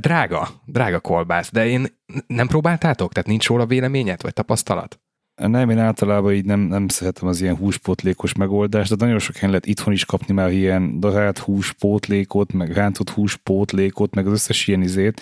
[0.00, 1.86] drága, drága kolbász, de én
[2.26, 3.12] nem próbáltátok?
[3.12, 5.00] Tehát nincs róla véleményed, vagy tapasztalat?
[5.38, 9.50] Nem, én általában így nem, nem szeretem az ilyen húspótlékos megoldást, de nagyon sok helyen
[9.50, 14.82] lehet itthon is kapni már ilyen darált húspótlékot, meg rántott húspótlékot, meg az összes ilyen
[14.82, 15.20] izét.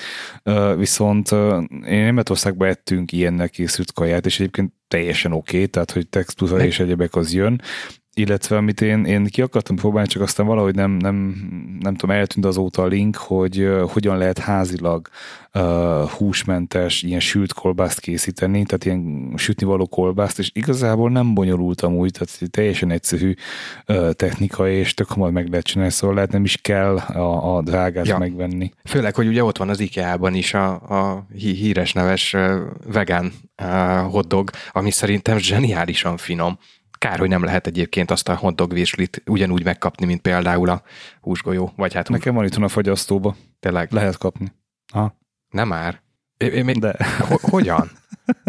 [0.77, 1.31] Viszont
[1.71, 6.81] én Németországban ettünk ilyennek készült kaját, és egyébként teljesen oké, okay, tehát hogy textúra és
[6.81, 7.61] egyebek az jön,
[8.19, 11.15] illetve amit én, én ki akartam próbálni, csak aztán valahogy nem, nem,
[11.81, 15.09] nem tudom, eltűnt azóta a link, hogy uh, hogyan lehet házilag
[15.55, 15.63] uh,
[16.11, 22.11] húsmentes ilyen sült kolbászt készíteni, tehát ilyen sütni való kolbászt, és igazából nem bonyolultam úgy,
[22.11, 23.35] tehát teljesen egyszerű
[23.89, 27.63] uh, technika, és tök hamar meg lehet csinálni, szóval lehet nem is kell a, a
[27.63, 28.19] drágát ja.
[28.19, 28.71] megvenni.
[28.85, 32.37] Főleg, hogy ugye ott van az IKEA-ban is a, a híres neves
[32.93, 33.33] vegán
[34.11, 36.59] hotdog, ami szerintem zseniálisan finom.
[37.07, 40.83] Kár, hogy nem lehet egyébként azt a hotdog virslit ugyanúgy megkapni, mint például a
[41.21, 41.73] húsgolyó.
[41.77, 43.37] Vagy hát Nekem van itt a fagyasztóba.
[43.61, 43.93] Tényleg?
[43.93, 44.53] Lehet kapni.
[44.93, 45.19] Ha.
[45.49, 46.03] Nem már.
[46.37, 46.97] É, é, De.
[47.29, 47.91] Ho- hogyan?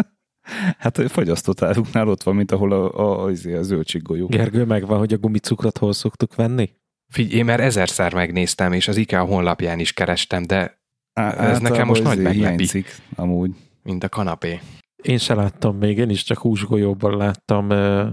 [0.77, 4.27] hát a fagyasztott áruknál ott van, mint ahol a, a, a, a zöldséggolyó.
[4.27, 6.69] Gergő, megvan, hogy a gumicukrot hol szoktuk venni?
[7.11, 10.81] Figyelj, én már ezerszer megnéztem, és az IKEA honlapján is kerestem, de
[11.13, 12.37] Á, ez nekem most nagy meglepi.
[12.37, 13.51] Hiányzik, amúgy.
[13.83, 14.59] Mint a kanapé.
[15.03, 18.07] Én se láttam még, én is csak húsgolyóban láttam uh,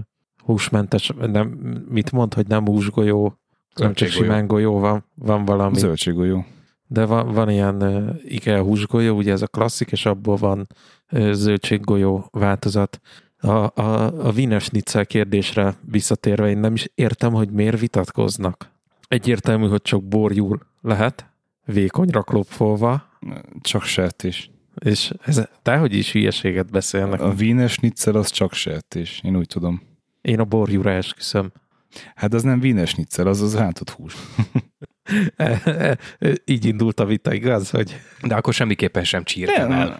[0.45, 1.47] húsmentes, nem,
[1.89, 3.39] mit mond, hogy nem húsgolyó,
[3.75, 5.77] nem csak simán golyó van, van valami.
[5.77, 6.45] Zöldséggolyó.
[6.87, 10.67] De van, van ilyen uh, IKEA húsgolyó, ugye ez a klasszik, és abból van
[11.11, 12.99] uh, zöldséggolyó változat.
[13.37, 18.69] A, a, a Wiener Schnitzel kérdésre visszatérve, én nem is értem, hogy miért vitatkoznak.
[19.07, 21.29] Egyértelmű, hogy csak borjú lehet,
[21.65, 23.09] vékonyra klopfolva.
[23.61, 23.83] Csak
[24.23, 24.49] is.
[24.75, 25.41] És ez,
[25.79, 27.21] hogy is hülyeséget beszélnek.
[27.21, 28.51] A Wiener Schnitzel az csak
[28.95, 29.81] is, én úgy tudom.
[30.25, 31.51] Én a borjúra esküszöm.
[32.15, 34.15] Hát az nem Wiener Schnitzel, az az rántott hús.
[36.45, 37.69] Így indult a vita, igaz?
[37.69, 37.99] Hogy...
[38.21, 39.99] De akkor semmiképpen sem csírtam el.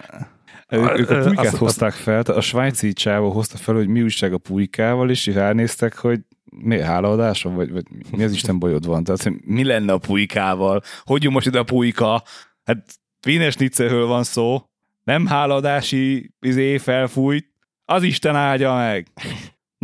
[0.69, 4.37] Ők, ők a pulykát hozták fel, a svájci csávó hozta fel, hogy mi újság a
[4.37, 9.03] pulykával, és ránéztek, hogy mi hálaadásom, vagy, vagy mi az Isten bajod van?
[9.03, 10.81] Tehát, hogy mi lenne a pulykával?
[11.03, 12.23] Hogy jön most ide a pulyka?
[12.63, 14.69] Hát Wiener Schnitzelről van szó,
[15.03, 17.51] nem hálaadási izé felfújt,
[17.85, 19.07] az Isten áldja meg.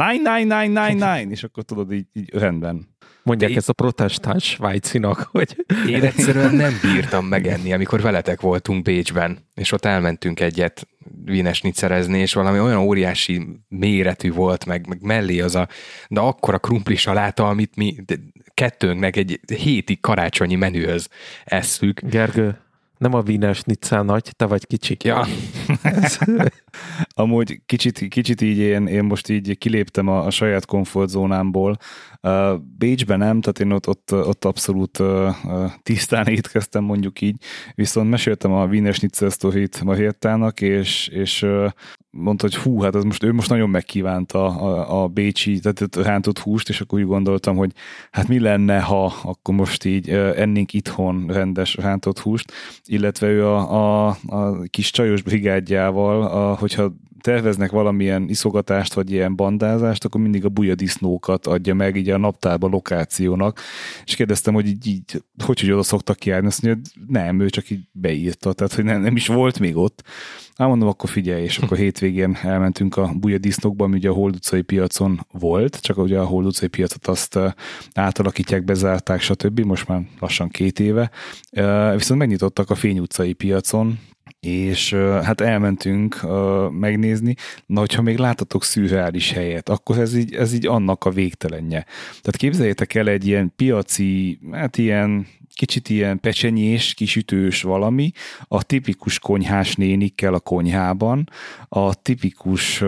[0.07, 2.89] Nine, nine, nine, nine, nine, és akkor tudod, így, így rendben.
[3.23, 5.65] Mondják ez a protestáns svájcinak, hogy...
[5.87, 10.87] Én egyszerűen nem bírtam megenni, amikor veletek voltunk Bécsben, és ott elmentünk egyet
[11.23, 15.67] vínesnicerezni, és valami olyan óriási méretű volt, meg, meg mellé az a,
[16.07, 17.95] de akkor a krumpli saláta, amit mi
[18.53, 21.09] kettőnknek egy héti karácsonyi menühöz
[21.43, 22.01] esszük.
[22.01, 22.60] Gergő,
[23.01, 24.97] nem a Wiener Schnitzel nagy, te vagy kicsi.
[25.03, 25.25] Ja.
[27.13, 31.77] Amúgy kicsit, kicsit így én, én most így kiléptem a, a saját komfortzónámból.
[32.77, 34.99] Bécsben nem, tehát én ott, ott, ott abszolút
[35.83, 37.37] tisztán étkeztem mondjuk így,
[37.75, 41.45] viszont meséltem a Wiener Schnitzel sztorit Mahértának, és, és
[42.11, 46.39] mondta, hogy hú, hát ez most, ő most nagyon megkívánta a, a bécsi, tehát rántott
[46.39, 47.71] húst, és akkor úgy gondoltam, hogy
[48.11, 52.51] hát mi lenne, ha akkor most így ennénk itthon rendes rántott húst,
[52.85, 59.35] illetve ő a, a, a kis csajos brigádjával, a, hogyha terveznek valamilyen iszogatást, vagy ilyen
[59.35, 63.59] bandázást, akkor mindig a bujadisznókat adja meg így a naptárba lokációnak,
[64.05, 67.49] és kérdeztem, hogy így, így hogy, hogy oda szoktak kiállni, azt mondja, hogy nem, ő
[67.49, 70.03] csak így beírta, tehát hogy nem, nem is volt még ott.
[70.55, 74.61] Hát mondom, akkor figyelj, és akkor hétvégén elmentünk a bujadisznókba, ami ugye a Hold utcai
[74.61, 77.39] piacon volt, csak ugye a Hold utcai piacot azt
[77.93, 79.59] átalakítják, bezárták, stb.
[79.59, 81.11] Most már lassan két éve.
[81.95, 83.99] Viszont megnyitottak a Fény utcai piacon,
[84.47, 86.21] és hát elmentünk
[86.71, 91.85] megnézni, na hogyha még látatok szürreális helyet, akkor ez így, ez így annak a végtelenje.
[92.07, 98.11] Tehát képzeljétek el egy ilyen piaci, hát ilyen kicsit ilyen pecsenyés, kisütős valami,
[98.47, 101.29] a tipikus konyhás nénikkel a konyhában,
[101.69, 102.83] a tipikus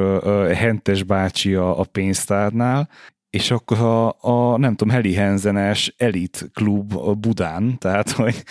[0.53, 2.89] hentes bácsi a, a pénztárnál,
[3.33, 8.43] és akkor a, a nem tudom, Heli Henzenes elit klub Budán, tehát hogy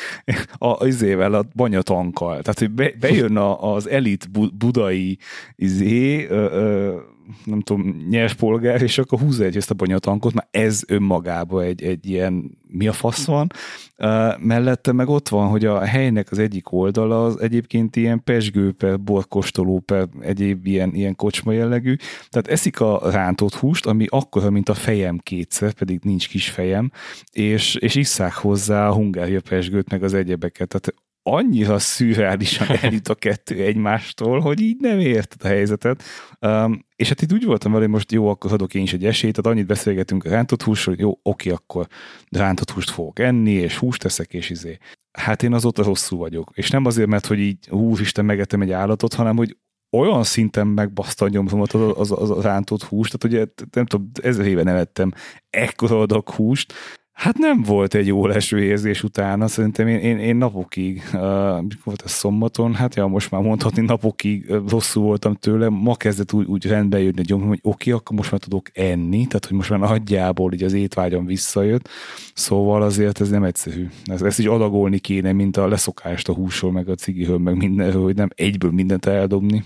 [0.59, 5.19] a, izével, a banyatankkal, tehát hogy be, bejön a, az elit budai
[5.57, 6.97] izé, ö, ö,
[7.45, 11.83] nem tudom, nyers polgár, és akkor húzza egy ezt a bonyatankot, mert ez önmagában egy,
[11.83, 13.51] egy ilyen, mi a fasz van.
[13.99, 18.73] Uh, mellette meg ott van, hogy a helynek az egyik oldala az egyébként ilyen pesgő,
[18.73, 21.95] per borkostoló, per egyéb ilyen, ilyen kocsma jellegű.
[22.29, 26.91] Tehát eszik a rántott húst, ami akkora, mint a fejem kétszer, pedig nincs kis fejem,
[27.33, 30.69] és, és isszák hozzá a hungária pesgőt, meg az egyebeket.
[30.69, 36.03] Tehát annyira szürreálisan elüt a kettő egymástól, hogy így nem érted a helyzetet.
[36.41, 39.05] Um, és hát itt úgy voltam vele, hogy most jó, akkor adok én is egy
[39.05, 41.87] esélyt, tehát annyit beszélgetünk a rántott húsról, hogy jó, oké, akkor
[42.29, 44.79] rántott húst fogok enni, és húst teszek, és izé.
[45.19, 46.51] Hát én azóta rosszul vagyok.
[46.55, 47.69] És nem azért, mert hogy így
[48.01, 49.57] Isten megetem egy állatot, hanem hogy
[49.97, 54.11] olyan szinten megbaszta a nyomatomat az, az, az, a rántott húst, tehát ugye nem tudom,
[54.23, 55.13] ezer éve nem ettem
[55.51, 56.73] ekkora adag húst,
[57.13, 61.21] Hát nem volt egy jó leső érzés utána, szerintem én, én, én napokig, uh,
[61.61, 65.95] mikor volt a szombaton, hát ja, most már mondhatni napokig uh, rosszul voltam tőle, ma
[65.95, 69.27] kezdett úgy, úgy rendbe jönni a gyomrom, hogy oké, okay, akkor most már tudok enni,
[69.27, 71.89] tehát hogy most már nagyjából így az étvágyam visszajött,
[72.35, 73.89] szóval azért ez nem egyszerű.
[74.05, 78.03] Ez, ezt így adagolni kéne, mint a leszokást a húsról, meg a cigihől, meg mindenről,
[78.03, 79.65] hogy nem egyből mindent eldobni.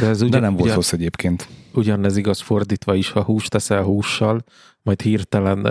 [0.00, 1.48] De, ez ugyan, De nem volt ugyan, rossz egyébként.
[1.74, 4.44] Ugyanez igaz fordítva is, ha húst teszel hússal,
[4.82, 5.66] majd hirtelen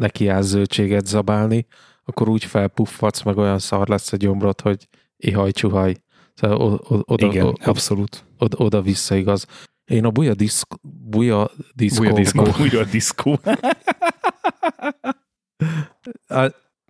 [0.00, 1.66] neki áll zöldséget zabálni,
[2.04, 5.96] akkor úgy felpuffadsz, meg olyan szar lesz a gyomrod, hogy ihaj csuhaj.
[6.34, 8.24] Szóval oda, Igen, oda, abszolút.
[8.38, 9.46] Oda, oda vissza igaz.
[9.84, 12.02] Én a buja diszk, buja diszkó.
[12.02, 12.42] Buja diszkó.
[12.58, 13.40] Buja diszkó.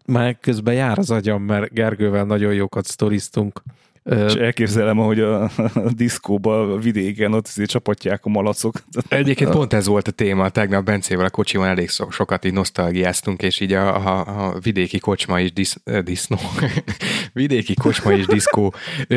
[0.07, 3.63] már közben jár az agyam, mert Gergővel nagyon jókat sztoriztunk
[4.05, 5.43] és elképzelem, hogy a,
[5.75, 8.83] a diszkóba, a vidéken ott azért csapatják a malacok.
[9.09, 13.61] Egyébként pont ez volt a téma, tegnap Bencével a kocsiban elég sokat így nosztalgiáztunk, és
[13.61, 16.39] így a, a, a vidéki kocsma és disz, disznó,
[17.33, 18.75] vidéki kocsma és diszkó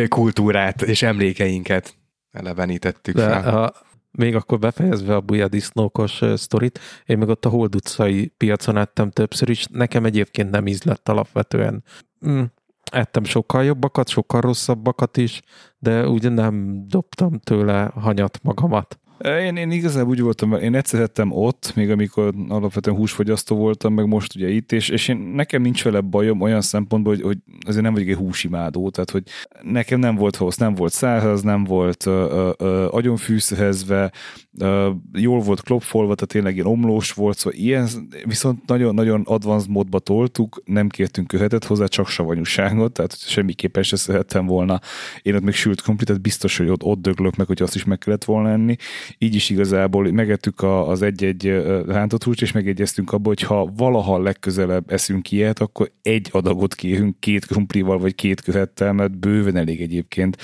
[0.07, 1.95] kultúrát és emlékeinket
[2.31, 3.57] elevenítettük De fel.
[3.57, 3.73] A,
[4.11, 9.11] még akkor befejezve a buja disznókos sztorit, én meg ott a Hold utcai piacon ettem
[9.11, 11.83] többször is, nekem egyébként nem ízlett alapvetően.
[12.27, 12.43] Mm,
[12.91, 15.41] ettem sokkal jobbakat, sokkal rosszabbakat is,
[15.79, 18.99] de ugye nem dobtam tőle hanyat magamat.
[19.19, 24.35] Én, én igazából úgy voltam, én egyszer ott, még amikor alapvetően húsfogyasztó voltam, meg most
[24.35, 27.93] ugye itt, és, és én, nekem nincs vele bajom olyan szempontból, hogy, hogy azért nem
[27.93, 29.23] vagyok egy húsimádó, tehát hogy
[29.61, 34.11] nekem nem volt hossz, nem volt száraz, nem volt ö, ö, agyonfűszehezve,
[34.57, 37.87] ö, jól volt klopfolva, tehát tényleg ilyen omlós volt, szóval ilyen,
[38.25, 44.45] viszont nagyon-nagyon advanced módba toltuk, nem kértünk köhetet hozzá, csak savanyúságot, tehát semmiképpen se szerettem
[44.45, 44.79] volna.
[45.21, 47.97] Én ott még sült komplet, biztos, hogy ott, ott döglök meg, hogy azt is meg
[47.97, 48.75] kellett volna enni,
[49.17, 51.47] így is igazából megettük az egy-egy
[51.87, 57.19] rántott húst, és megegyeztünk abba, hogy ha valaha legközelebb eszünk ilyet, akkor egy adagot kérünk
[57.19, 60.37] két krumplival, vagy két követtel, mert bőven elég egyébként.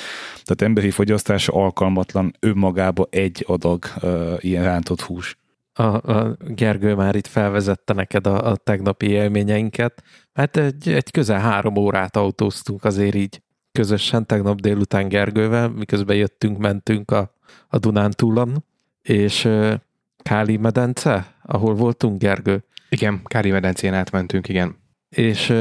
[0.43, 3.86] Tehát emberi fogyasztása alkalmatlan önmagába egy adag
[4.39, 5.38] ilyen rántott hús.
[5.74, 10.04] A, a Gergő már itt felvezette neked a, a tegnapi élményeinket.
[10.34, 13.41] Hát egy, egy közel három órát autóztunk azért így
[13.72, 17.34] közösen tegnap délután Gergővel, miközben jöttünk, mentünk a,
[17.68, 18.66] a Dunántúlon,
[19.02, 19.50] és
[20.18, 22.64] Káli medence, ahol voltunk, Gergő?
[22.90, 24.76] Igen, Káli medencén átmentünk, igen.
[25.10, 25.54] És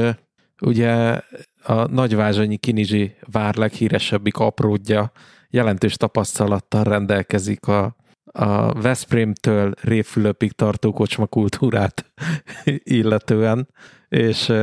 [0.61, 1.21] ugye
[1.63, 5.11] a Nagyvázsonyi Kinizsi vár leghíresebbik apródja
[5.49, 12.11] jelentős tapasztalattal rendelkezik a, a Veszprémtől Révfülöpig tartó kocsma kultúrát
[12.99, 13.67] illetően,
[14.09, 14.53] és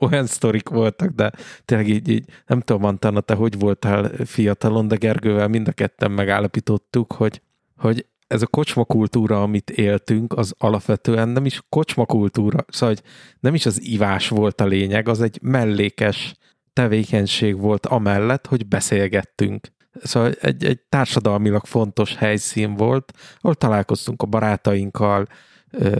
[0.00, 1.32] olyan sztorik voltak, de
[1.64, 6.10] tényleg így, így nem tudom, Antana, te hogy voltál fiatalon, de Gergővel mind a ketten
[6.10, 7.42] megállapítottuk, hogy,
[7.76, 13.04] hogy ez a kocsmakultúra, amit éltünk, az alapvetően nem is kocsmakultúra, szóval hogy
[13.40, 16.34] nem is az ivás volt a lényeg, az egy mellékes
[16.72, 19.68] tevékenység volt amellett, hogy beszélgettünk.
[20.02, 25.26] Szóval egy, egy társadalmilag fontos helyszín volt, ahol találkoztunk a barátainkkal,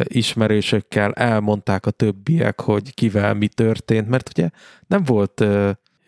[0.04, 4.48] ismerősökkel, elmondták a többiek, hogy kivel mi történt, mert ugye
[4.86, 5.44] nem volt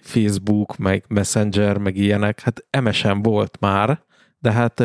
[0.00, 4.02] Facebook, meg Messenger, meg ilyenek, hát MSN volt már,
[4.42, 4.82] de hát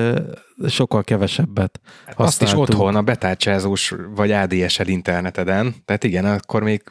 [0.67, 2.27] sokkal kevesebbet használtunk.
[2.27, 6.83] Azt is otthon, a betárcsázós vagy ADSL interneteden, tehát igen, akkor még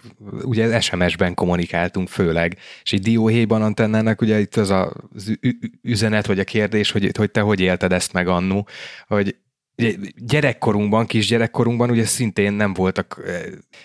[0.43, 4.93] ugye SMS-ben kommunikáltunk főleg, és egy dióhéjban antennának ugye itt az a,
[5.83, 8.69] üzenet, vagy a kérdés, hogy, hogy te hogy élted ezt meg annó,
[9.07, 9.37] hogy
[10.17, 13.41] gyerekkorunkban, kis gyerekkorunkban ugye szintén nem voltak e,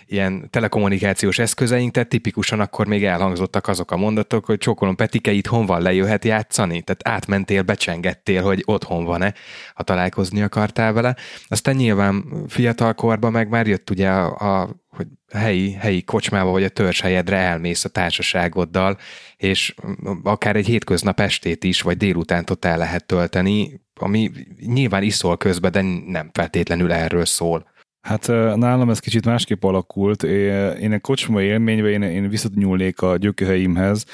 [0.06, 5.66] ilyen telekommunikációs eszközeink, tehát tipikusan akkor még elhangzottak azok a mondatok, hogy csókolom Petike itthon
[5.66, 9.34] van, lejöhet játszani, tehát átmentél, becsengettél, hogy otthon van-e,
[9.74, 11.16] ha találkozni akartál vele.
[11.48, 16.70] Aztán nyilván fiatalkorban meg már jött ugye a, a hogy helyi, helyi kocsmába vagy a
[16.70, 18.98] törzshelyedre elmész a társaságoddal,
[19.38, 19.76] és
[20.24, 24.32] akár egy hétköznap estét is, vagy délutánt ott el lehet tölteni, ami
[24.66, 27.70] nyilván iszol közben, de nem feltétlenül erről szól.
[28.02, 30.24] Hát nálam ez kicsit másképp alakult.
[30.24, 34.06] Én egy kocsma élményben én, én visszatnyúlnék a gyökereimhez.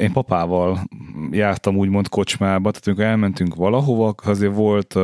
[0.00, 0.88] Én papával
[1.30, 4.94] jártam úgymond kocsmába, tehát amikor elmentünk valahova, azért volt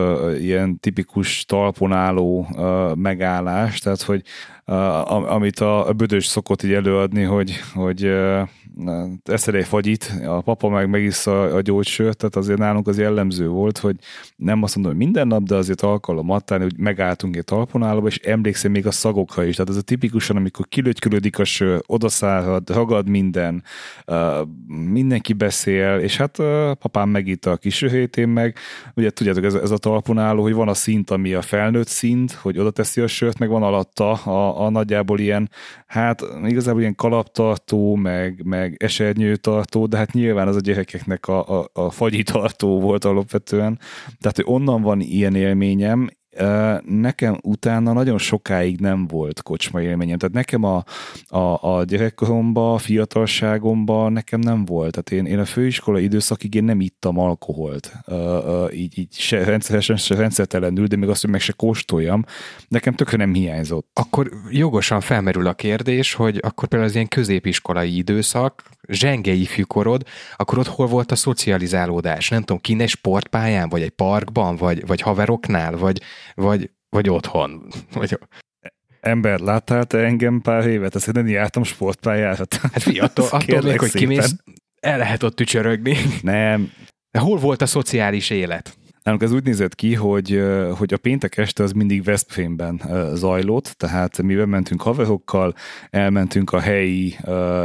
[0.40, 2.46] ilyen tipikus talpon álló
[2.94, 4.22] megállás, tehát hogy
[4.64, 8.12] amit a, bödös szokott így előadni, hogy, hogy
[9.24, 13.78] eszel egy fagyit, a papa meg megissza a gyógysört, tehát azért nálunk az jellemző volt,
[13.78, 13.96] hogy
[14.36, 18.18] nem azt mondom, hogy minden nap, de azért alkalom adtán, hogy megálltunk egy talponálóba, és
[18.18, 19.54] emlékszem még a szagokra is.
[19.54, 23.62] Tehát ez a tipikusan, amikor kilögykülődik a sör, odaszárad, ragad minden,
[24.66, 26.36] mindenki beszél, és hát
[26.78, 27.82] papám megitta a kis
[28.16, 28.56] én meg,
[28.94, 32.58] ugye tudjátok, ez, ez a talponáló, hogy van a szint, ami a felnőtt szint, hogy
[32.58, 35.50] oda teszi a sört, meg van alatta a, a nagyjából ilyen,
[35.86, 41.70] hát igazából ilyen kalaptartó, meg, meg esernyőtartó, de hát nyilván az a gyerekeknek a, a,
[41.72, 43.78] a fagyitartó volt alapvetően.
[44.20, 46.08] Tehát, hogy onnan van ilyen élményem,
[46.84, 50.18] nekem utána nagyon sokáig nem volt kocsma élményem.
[50.18, 50.84] Tehát nekem a,
[51.26, 54.90] a, a gyerekkoromban, a fiatalságomban nekem nem volt.
[54.90, 57.92] Tehát én, én a főiskola időszakig én nem ittam alkoholt.
[58.72, 62.24] Így, így se rendszeresen, se rendszertelenül, de még azt, hogy meg se kóstoljam,
[62.68, 63.88] nekem tökre nem hiányzott.
[63.92, 70.02] Akkor jogosan felmerül a kérdés, hogy akkor például az ilyen középiskolai időszak, zsenge ifjúkorod,
[70.36, 72.28] akkor ott hol volt a szocializálódás?
[72.28, 76.00] Nem tudom, kine sportpályán, vagy egy parkban, vagy, vagy haveroknál, vagy,
[76.34, 77.66] vagy, vagy otthon?
[77.92, 78.18] Vagy...
[79.00, 80.94] Ember, láttál te engem pár évet?
[80.94, 82.44] Ezt nem jártam sportpályára.
[82.72, 84.34] Hát fiatal, attól még, hogy kimész,
[84.80, 85.96] el lehet ott tücsörögni.
[86.22, 86.72] Nem.
[87.10, 88.76] De hol volt a szociális élet?
[89.04, 90.42] Nálunk ez úgy nézett ki, hogy,
[90.78, 92.80] hogy a péntek este az mindig Veszprémben
[93.14, 95.54] zajlott, tehát mi bementünk haverokkal,
[95.90, 97.16] elmentünk a helyi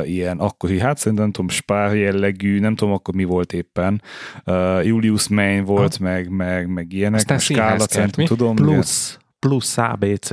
[0.03, 4.01] ilyen akkori, hát szerintem nem tudom, spár jellegű, nem tudom akkor mi volt éppen,
[4.83, 6.03] Julius Main volt, ha.
[6.03, 8.55] meg, meg, meg ilyenek, Aztán Skála centrum, tudom.
[8.55, 10.29] Plusz, plusz ABC.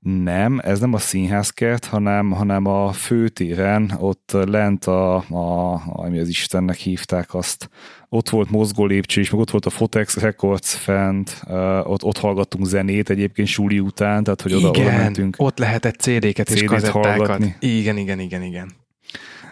[0.00, 6.28] Nem, ez nem a színházkert, hanem, hanem a főtéren, ott lent a, a, ami az
[6.28, 7.70] Istennek hívták azt,
[8.08, 11.42] ott volt mozgó lépcső is, meg ott volt a Fotex Records fent,
[11.82, 15.34] ott, ott hallgattunk zenét egyébként suli után, tehát hogy oda, igen, oda mentünk.
[15.38, 17.16] ott lehetett CD-ket CD és kazettákat.
[17.16, 17.56] Hallgatni.
[17.58, 18.72] Igen, igen, igen, igen.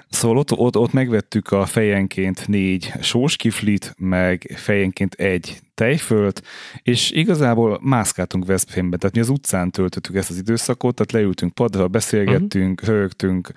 [0.09, 6.43] Szóval ott, ott, ott megvettük a fejenként négy sóskiflit, meg fejenként egy tejfölt,
[6.83, 11.89] és igazából mászkáltunk Veszprémbe, tehát mi az utcán töltöttük ezt az időszakot, tehát leültünk padra,
[11.89, 12.97] beszélgettünk, uh-huh.
[12.97, 13.53] rögtünk,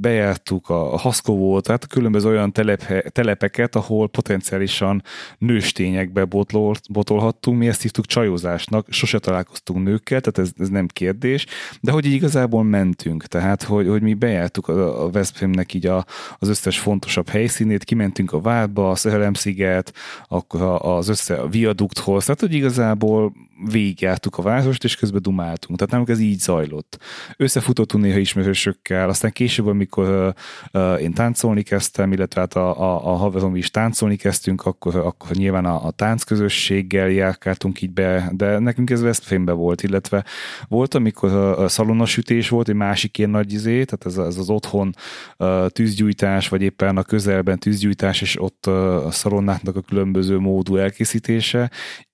[0.00, 5.02] bejártuk a Haszkovót, tehát különböző olyan telep, telepeket, ahol potenciálisan
[5.38, 11.46] nőstényekbe botol, botolhattunk, mi ezt hívtuk csajozásnak, sose találkoztunk nőkkel, tehát ez, ez nem kérdés,
[11.80, 16.04] de hogy így igazából mentünk, tehát hogy, hogy mi bejártuk a, a Veszprémnek így a,
[16.38, 19.92] az összes fontosabb helyszínét, kimentünk a Várba, a Szerelem-sziget,
[20.28, 23.32] akkor az az össze a viadukthoz, tehát hogy igazából
[23.70, 25.78] végigjártuk a várost, és közben dumáltunk.
[25.78, 26.98] Tehát nálunk ez így zajlott.
[27.36, 30.34] Összefutottunk néha ismerősökkel, aztán később, amikor
[30.72, 35.30] uh, én táncolni kezdtem, illetve hát a, a, a haverom is táncolni kezdtünk, akkor, akkor
[35.30, 40.24] nyilván a, a táncközösséggel járkáltunk így be, de nekünk ez Veszprémbe volt, illetve
[40.68, 44.50] volt, amikor a, a szalonnasütés volt, egy másik ilyen nagy izé, tehát ez, ez az
[44.50, 44.94] otthon
[45.38, 50.76] uh, tűzgyújtás, vagy éppen a közelben tűzgyújtás, és ott uh, a szalonnáknak a különböző módú
[50.98, 51.70] elkészítése,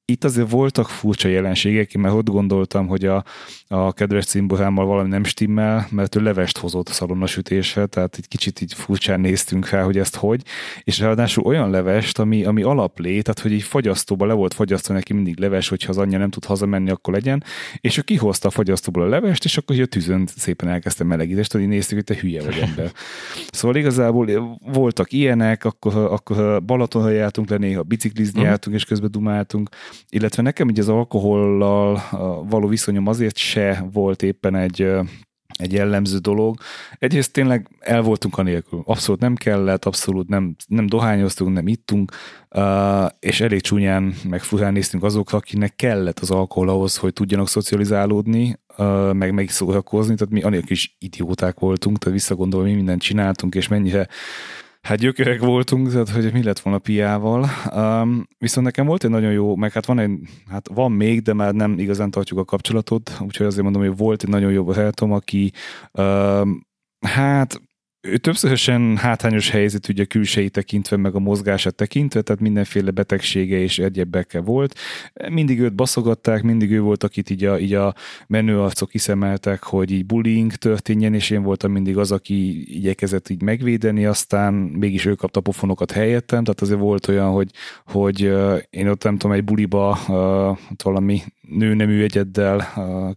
[0.07, 3.25] itt azért voltak furcsa jelenségek, mert ott gondoltam, hogy a,
[3.69, 8.61] a kedves cimborámmal valami nem stimmel, mert ő levest hozott a szalonnasütésre, tehát egy kicsit
[8.61, 10.43] így furcsán néztünk fel, hogy ezt hogy,
[10.83, 15.13] és ráadásul olyan levest, ami, ami alaplé, tehát hogy egy fagyasztóba le volt fagyasztva neki
[15.13, 17.45] mindig leves, hogyha az anyja nem tud hazamenni, akkor legyen,
[17.81, 21.69] és ő kihozta a fagyasztóból a levest, és akkor a tűzön szépen elkezdte melegítést, hogy
[21.69, 22.93] néztük, hogy te hülye vagy ember.
[23.51, 28.47] Szóval igazából voltak ilyenek, akkor, akkor Balatonra jártunk le, néha biciklizni uh-huh.
[28.47, 29.69] jártunk, és közben dumáltunk,
[30.09, 32.03] illetve nekem így az alkohollal
[32.49, 34.89] való viszonyom azért se volt éppen egy
[35.59, 36.57] egy jellemző dolog.
[36.99, 38.83] Egyrészt tényleg el voltunk a nélkül.
[38.85, 42.13] Abszolút nem kellett, abszolút nem, nem dohányoztunk, nem ittunk,
[43.19, 48.59] és elég csúnyán meg furán néztünk azokra, akinek kellett az alkohol ahhoz, hogy tudjanak szocializálódni,
[49.13, 53.69] meg meg szórakozni, tehát mi anélkül is idióták voltunk, tehát visszagondolva, mi mindent csináltunk, és
[53.69, 54.09] mennyire
[54.85, 57.49] hát gyökerek voltunk, tehát hogy mi lett volna piával.
[57.75, 60.19] Um, viszont nekem volt egy nagyon jó, meg hát van egy,
[60.51, 64.23] hát van még, de már nem igazán tartjuk a kapcsolatot, úgyhogy azért mondom, hogy volt
[64.23, 65.53] egy nagyon jó barátom, aki
[65.93, 66.67] um,
[67.07, 67.61] hát
[68.05, 73.79] ő többszörösen hátrányos helyzet ugye külsei tekintve, meg a mozgását tekintve, tehát mindenféle betegsége és
[73.79, 74.79] egyebekkel volt.
[75.29, 77.95] Mindig őt baszogatták, mindig ő volt, akit így a, így a
[78.27, 83.43] menő arcok kiszemeltek, hogy így bullying történjen, és én voltam mindig az, aki igyekezett így
[83.43, 87.51] megvédeni, aztán mégis ő kapta pofonokat helyettem, tehát azért volt olyan, hogy,
[87.87, 88.21] hogy
[88.71, 89.99] én ott nem tudom, egy buliba
[90.83, 92.69] valami nőnemű egyeddel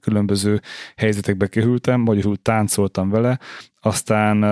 [0.02, 0.62] különböző
[0.96, 3.40] helyzetekbe kerültem, magyarul táncoltam vele,
[3.88, 4.44] aztán,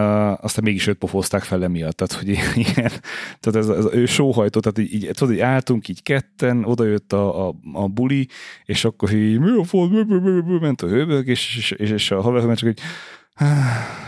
[0.42, 2.30] aztán mégis őt pofozták fel emiatt, tehát hogy
[2.66, 2.92] ilyen,
[3.40, 7.14] tehát ez, ez ő sóhajtó, tehát így, így, tudod, így álltunk így ketten, oda jött
[7.14, 8.28] a, a, a buli,
[8.66, 9.92] és akkor így mi a fog,
[10.62, 12.80] ment a hőbög, és, és, és, és a haver csak egy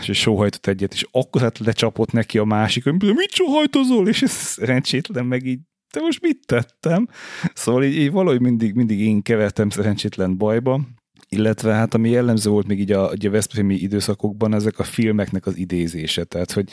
[0.06, 4.30] és sóhajtott egyet, és akkor hát lecsapott neki a másik, hogy mit sóhajtozol, és ez
[4.30, 5.58] szerencsétlen meg így
[5.90, 7.08] te most mit tettem?
[7.54, 10.80] Szóval így, így valahogy mindig, mindig én kevertem szerencsétlen bajba,
[11.28, 15.56] illetve hát ami jellemző volt még így a, a Veszprémi időszakokban, ezek a filmeknek az
[15.56, 16.68] idézése, tehát hogy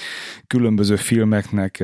[0.48, 1.84] különböző filmeknek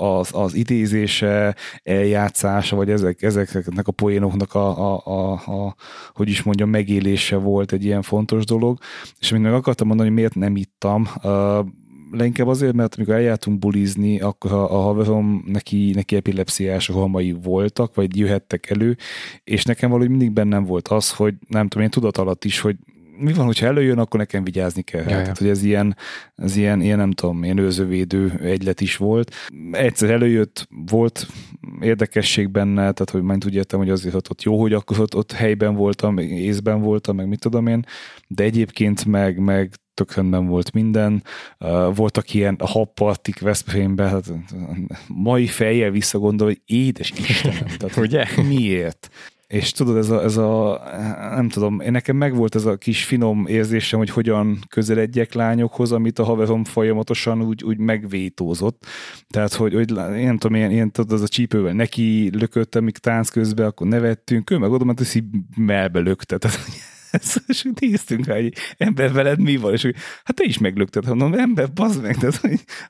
[0.00, 5.74] az, az idézése, eljátszása, vagy ezek, ezeknek a poénoknak a, a, a, a,
[6.12, 8.78] hogy is mondjam, megélése volt egy ilyen fontos dolog,
[9.18, 11.08] és még meg akartam mondani, hogy miért nem ittam,
[12.10, 17.94] leginkább azért, mert amikor eljártunk bulizni, akkor a, a haverom neki, neki epilepsziás halmai voltak,
[17.94, 18.96] vagy jöhettek elő,
[19.44, 22.76] és nekem valahogy mindig bennem volt az, hogy nem tudom, én tudat alatt is, hogy
[23.20, 25.00] mi van, hogyha előjön, akkor nekem vigyázni kell.
[25.00, 25.96] Ja, Tehát, hogy ez ilyen,
[26.34, 29.34] ez ilyen, ilyen, nem tudom, ilyen őzővédő egylet is volt.
[29.70, 31.26] Egyszer előjött, volt
[31.80, 35.14] érdekesség benne, tehát, hogy majd úgy értem, hogy azért ott, ott jó, hogy akkor ott,
[35.14, 37.84] ott helyben voltam, észben voltam, meg mit tudom én,
[38.28, 41.22] de egyébként meg, meg tök rendben volt minden.
[41.94, 44.32] Voltak ilyen happartik Veszprémben, hát
[45.06, 48.24] mai fejjel visszagondol, hogy édes Istenem, tehát Ugye?
[48.48, 49.08] miért?
[49.46, 50.82] És tudod, ez a, ez a,
[51.34, 56.18] nem tudom, én nekem megvolt ez a kis finom érzésem, hogy hogyan közeledjek lányokhoz, amit
[56.18, 58.86] a haverom folyamatosan úgy, úgy megvétózott.
[59.28, 62.98] Tehát, hogy, hogy én nem tudom, ilyen, ilyen tudod, az a csípővel neki lököttem, míg
[62.98, 65.24] tánc közben, akkor nevettünk, ő meg oda ment, hogy
[65.56, 66.38] melbe lökte.
[66.38, 66.58] Tehát,
[67.46, 69.94] és néztünk rá, hogy ember veled mi van, és hogy
[70.24, 72.40] hát te is meglökted, mondom, ember, bazd meg, tehát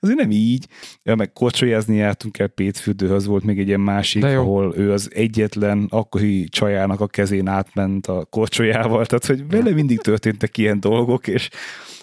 [0.00, 0.66] azért nem így.
[1.02, 5.86] Ja, meg kocsolyázni jártunk el Pétfürdőhöz, volt még egy ilyen másik, ahol ő az egyetlen
[5.90, 11.48] akkori csajának a kezén átment a kocsolyával, tehát hogy vele mindig történtek ilyen dolgok, és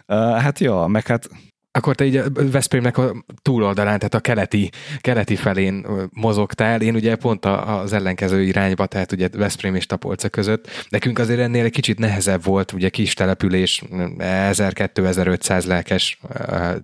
[0.08, 1.30] uh, hát ja, meg hát
[1.76, 4.70] akkor te így Veszprémnek a túloldalán, tehát a keleti,
[5.00, 6.82] keleti felén mozogtál.
[6.82, 10.86] Én ugye pont az ellenkező irányba, tehát ugye Veszprém és Tapolca között.
[10.90, 16.20] Nekünk azért ennél egy kicsit nehezebb volt, ugye kis település, 1000-2500 lelkes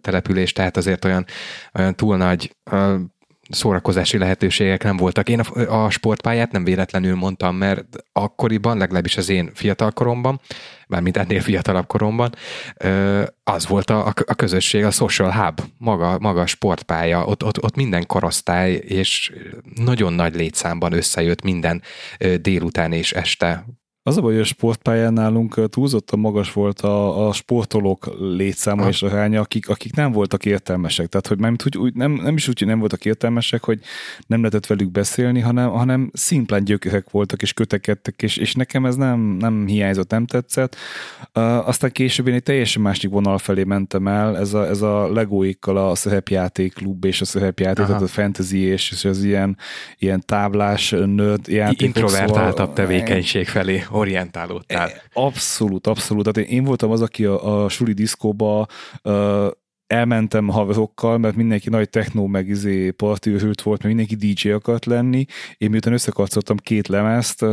[0.02, 1.26] település, tehát azért olyan,
[1.74, 2.56] olyan túl nagy
[3.50, 5.30] szórakozási lehetőségek nem voltak.
[5.30, 10.39] Én a, a sportpályát nem véletlenül mondtam, mert akkoriban, legalábbis az én fiatalkoromban,
[10.92, 12.36] mármint ennél fiatalabb koromban,
[13.44, 17.76] az volt a, a közösség, a social hub, maga, maga a sportpálya, ott, ott, ott
[17.76, 19.32] minden korosztály, és
[19.76, 21.82] nagyon nagy létszámban összejött minden
[22.42, 23.66] délután és este
[24.04, 28.88] az a baj, hogy a sportpályán nálunk túlzottan magas volt a, a sportolók létszáma ha.
[28.88, 31.08] és aránya, akik, akik nem voltak értelmesek.
[31.08, 33.80] Tehát, hogy nem, úgy, nem, nem is úgy, hogy nem voltak értelmesek, hogy
[34.28, 38.95] nem lehetett velük beszélni, hanem, hanem szimplán gyökerek voltak és kötekedtek, és, és nekem ez
[38.95, 40.76] nem, nem hiányzott, nem tetszett.
[41.36, 45.12] Uh, aztán később én egy teljesen másik vonal felé mentem el, ez a, ez a
[45.12, 49.58] legóikkal a szerepjáték klub és a szerepjáték, tehát a fantasy és, és az ilyen,
[49.97, 51.82] ilyen táblás nőtt játékok.
[51.82, 54.89] Introvertáltabb szóval, tevékenység felé orientálódtál.
[54.89, 56.34] E, abszolút, abszolút.
[56.34, 58.68] Tehát én voltam az, aki a, a suli diszkóba
[59.04, 59.48] uh,
[59.92, 65.26] elmentem haverokkal, mert mindenki nagy techno meg izé partiőrült volt, mert mindenki DJ akart lenni.
[65.58, 67.46] Én miután összekarcoltam két lemezt,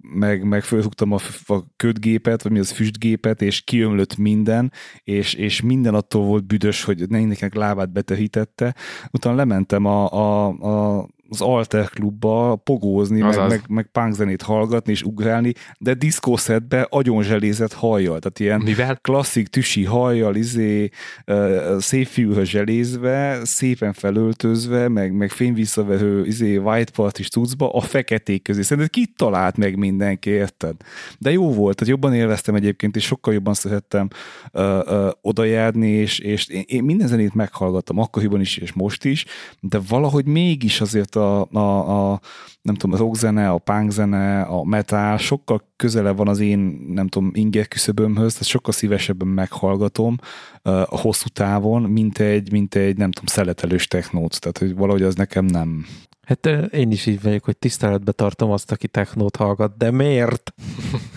[0.00, 0.64] meg, meg
[1.10, 4.72] a, a ködgépet, vagy mi az füstgépet, és kiömlött minden,
[5.04, 8.74] és, és minden attól volt büdös, hogy mindenkinek lábát betehítette.
[9.12, 14.92] Utána lementem a, a, a az Alter klubba pogózni, meg, meg, meg punk zenét hallgatni
[14.92, 18.98] és ugrálni, de diszkószedbe agyonzselézett hajjal, tehát ilyen Mivel?
[19.00, 20.88] klasszik tüsi hajjal, izé,
[21.26, 27.80] uh, szép fiúhöz zselézve, szépen felöltözve, meg, meg fényvisszaverő izé, white part is tudszba, a
[27.80, 28.62] feketék közé.
[28.62, 30.76] Szerinted kit talált meg mindenki, érted?
[31.18, 34.08] De jó volt, tehát jobban élveztem egyébként, és sokkal jobban szerettem
[34.52, 39.24] uh, uh, odajárni, és, és én, én minden zenét meghallgattam, akkoriban is, és most is,
[39.60, 42.20] de valahogy mégis azért a a, a, a
[42.62, 46.58] nem tudom, az rockzene, a punkzene, a metal sokkal közelebb van az én,
[46.88, 50.16] nem tudom, inger küszöbömhöz, tehát sokkal szívesebben meghallgatom
[50.62, 55.14] a hosszú távon, mint egy, mint egy, nem tudom, szeletelős technót, tehát hogy valahogy az
[55.14, 55.86] nekem nem,
[56.26, 60.54] Hát én is így vagyok, hogy tiszteletbe tartom azt, aki technót hallgat, de miért?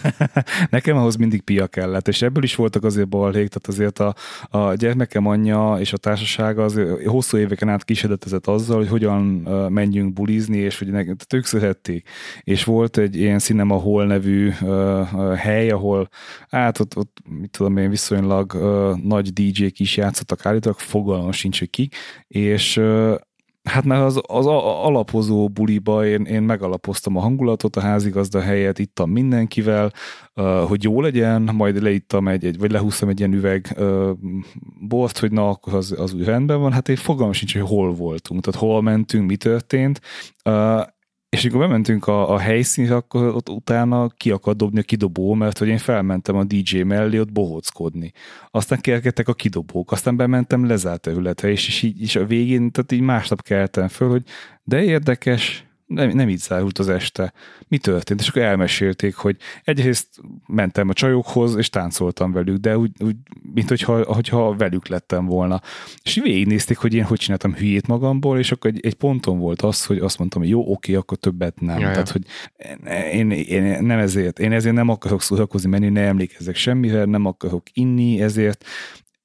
[0.70, 4.16] Nekem ahhoz mindig pia kellett, és ebből is voltak azért balhék, tehát azért a,
[4.58, 9.24] a gyermekem anyja és a társasága az hosszú éveken át kísérletezett azzal, hogy hogyan
[9.70, 12.10] menjünk bulizni, és hogy nekik, tehát ők szerették.
[12.42, 16.10] És volt egy ilyen Cinema Hall nevű uh, hely, ahol
[16.50, 21.60] hát ott, ott mit tudom én, viszonylag uh, nagy DJ-k is játszottak állítólag, fogalmam sincs,
[21.60, 21.96] hogy kik,
[22.28, 23.16] és uh,
[23.70, 29.10] Hát mert az, az alapozó buliba én, én megalapoztam a hangulatot, a házigazda helyet ittam
[29.10, 29.92] mindenkivel,
[30.68, 33.78] hogy jó legyen, majd leittam egy, egy vagy lehúztam egy ilyen üveg
[34.80, 36.72] bort, hogy na, az, az úgy rendben van.
[36.72, 40.02] Hát én fogalmam sincs, hogy hol voltunk, tehát hol mentünk, mi történt.
[41.36, 45.58] És amikor bementünk a, a helyszínre, akkor ott utána ki akar dobni a kidobó, mert
[45.58, 48.12] hogy én felmentem a DJ mellé ott bohóckodni.
[48.52, 52.92] Aztán kerkedtek a kidobók, aztán bementem lezárt területre, és, és így és a végén, tehát
[52.92, 54.24] így másnap keltem föl, hogy
[54.64, 55.66] de érdekes,
[55.96, 57.34] nem, nem így zárult az este.
[57.68, 58.20] Mi történt?
[58.20, 60.08] És akkor elmesélték, hogy egyrészt
[60.48, 63.16] mentem a csajokhoz, és táncoltam velük, de úgy, úgy
[63.54, 65.62] mint hogyha, hogyha velük lettem volna.
[66.04, 69.86] És végignézték, hogy én hogy csináltam hülyét magamból, és akkor egy, egy ponton volt az,
[69.86, 71.80] hogy azt mondtam, hogy jó, oké, akkor többet nem.
[71.80, 71.92] Jaja.
[71.92, 72.26] Tehát, hogy
[73.12, 77.64] én, én, nem ezért, én ezért nem akarok szórakozni menni, ne emlékezzek semmivel, nem akarok
[77.74, 78.66] inni, ezért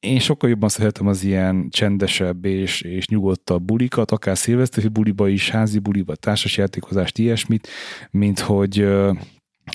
[0.01, 5.51] én sokkal jobban szeretem az ilyen csendesebb és, és nyugodtabb bulikat, akár szilveszteri buliba is,
[5.51, 7.69] házi buliba, társasjátékozást, ilyesmit,
[8.11, 8.89] mint hogy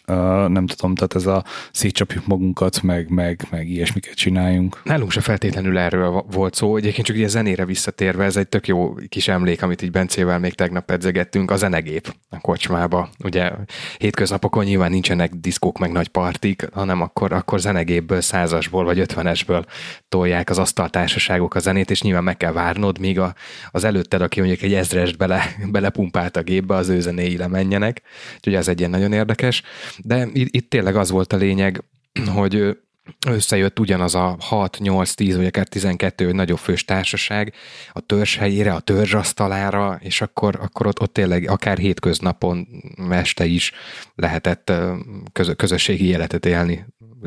[0.07, 0.15] Uh,
[0.47, 4.81] nem tudom, tehát ez a szétcsapjuk magunkat, meg, meg, meg ilyesmiket csináljunk.
[4.83, 8.93] Nálunk se feltétlenül erről volt szó, egyébként csak ugye zenére visszatérve, ez egy tök jó
[9.09, 13.09] kis emlék, amit így Bencével még tegnap edzegettünk, a zenegép a kocsmába.
[13.23, 13.51] Ugye
[13.97, 19.65] hétköznapokon nyilván nincsenek diszkók meg nagy partik, hanem akkor, akkor zenegépből, százasból vagy ötvenesből
[20.09, 23.33] tolják az asztaltársaságok a zenét, és nyilván meg kell várnod, míg a,
[23.71, 28.01] az előtted, aki mondjuk egy ezrest bele, belepumpált a gépbe, az ő zenéi lemenjenek.
[28.35, 29.63] Úgyhogy ez egy ilyen nagyon érdekes.
[29.97, 31.83] De itt, tényleg az volt a lényeg,
[32.33, 32.77] hogy
[33.27, 37.53] összejött ugyanaz a 6, 8, 10 vagy akár 12 vagy nagyobb fős társaság
[37.93, 42.67] a törzs helyére, a törzsasztalára, és akkor, akkor ott, ott tényleg akár hétköznapon
[43.09, 43.71] este is
[44.15, 44.71] lehetett
[45.55, 46.85] közösségi életet élni.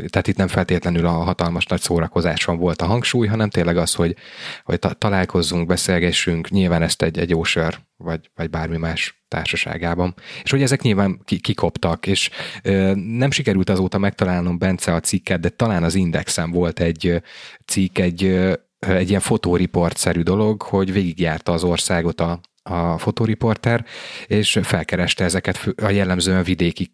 [0.08, 4.16] Tehát itt nem feltétlenül a hatalmas nagy szórakozáson volt a hangsúly, hanem tényleg az, hogy,
[4.64, 10.14] hogy találkozzunk, beszélgessünk, nyilván ezt egy, egy jósör, vagy, vagy bármi más társaságában.
[10.42, 12.30] És hogy ezek nyilván kikoptak, és
[12.62, 17.22] ö, nem sikerült azóta megtalálnom Bence a cikket, de talán az Indexen volt egy
[17.64, 23.84] cikk, egy egy ilyen fotóriport-szerű dolog, hogy végigjárta az országot a, a fotóriporter,
[24.26, 26.92] és felkereste ezeket a jellemzően vidéki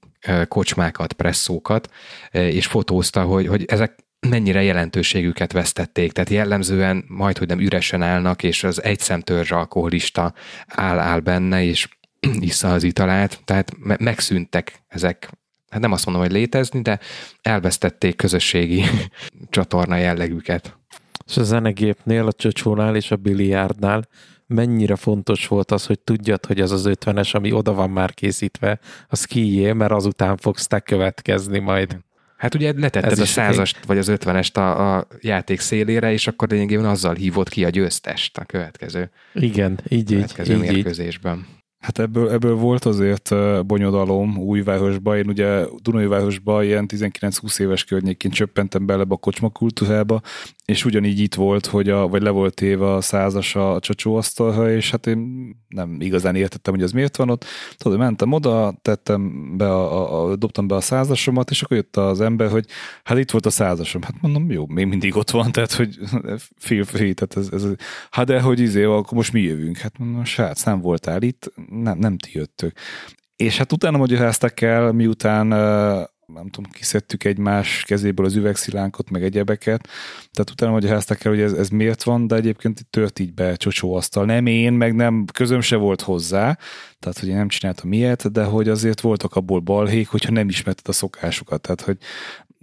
[0.48, 1.90] kocsmákat, presszókat,
[2.30, 6.12] és fotózta, hogy, hogy ezek mennyire jelentőségüket vesztették.
[6.12, 10.34] Tehát jellemzően majd, hogy nem üresen állnak, és az egy szemtörzs alkoholista
[10.66, 11.88] áll, áll benne, és
[12.40, 15.30] issza az italát, tehát me- megszűntek ezek
[15.74, 16.98] hát nem azt mondom, hogy létezni, de
[17.42, 18.84] elvesztették közösségi
[19.50, 20.78] csatorna jellegüket.
[21.26, 24.08] És a zenegépnél, a csocsónál és a biliárdnál
[24.46, 28.78] mennyire fontos volt az, hogy tudjad, hogy az az ötvenes, ami oda van már készítve,
[29.08, 31.98] az kié, mert azután fogsz te következni majd.
[32.44, 36.48] Hát ugye letetted Ez a százast vagy az ötvenest a, a játék szélére, és akkor
[36.48, 39.10] lényegében azzal hívott ki a győztest a következő.
[39.34, 40.60] Igen, így következő így.
[40.60, 41.36] mérkőzésben.
[41.36, 41.63] Így.
[41.84, 43.34] Hát ebből, ebből volt azért
[43.66, 45.16] bonyodalom újvárosba.
[45.16, 50.20] Én ugye Dunajvárosba ilyen 19-20 éves környékén csöppentem bele a kocsma kultúrába,
[50.64, 54.90] és ugyanígy itt volt, hogy a, vagy le volt éve a százas a csacsóasztalra, és
[54.90, 57.44] hát én nem igazán értettem, hogy az miért van ott.
[57.76, 62.20] Tudod, mentem oda, tettem be a, a, dobtam be a százasomat, és akkor jött az
[62.20, 62.66] ember, hogy
[63.02, 64.02] hát itt volt a százasom.
[64.02, 65.98] Hát mondom, jó, még mindig ott van, tehát hogy
[66.56, 67.72] feel free, tehát ez, ez,
[68.10, 69.76] hát de hogy izé, akkor most mi jövünk?
[69.76, 71.52] Hát mondom, srác, nem voltál itt,
[71.82, 72.72] nem, nem ti jöttök.
[73.36, 75.52] És hát utána magyaráztak el, miután
[76.26, 79.88] nem tudom, kiszedtük egymás kezéből az üvegszilánkot, meg egyebeket.
[80.32, 84.24] Tehát utána magyaráztak el, hogy ez, ez miért van, de egyébként tört így be csocsóasztal.
[84.24, 86.58] Nem én, meg nem, közöm se volt hozzá,
[86.98, 90.88] tehát hogy én nem csináltam ilyet, de hogy azért voltak abból balhék, hogyha nem ismerted
[90.88, 91.60] a szokásukat.
[91.60, 91.98] Tehát, hogy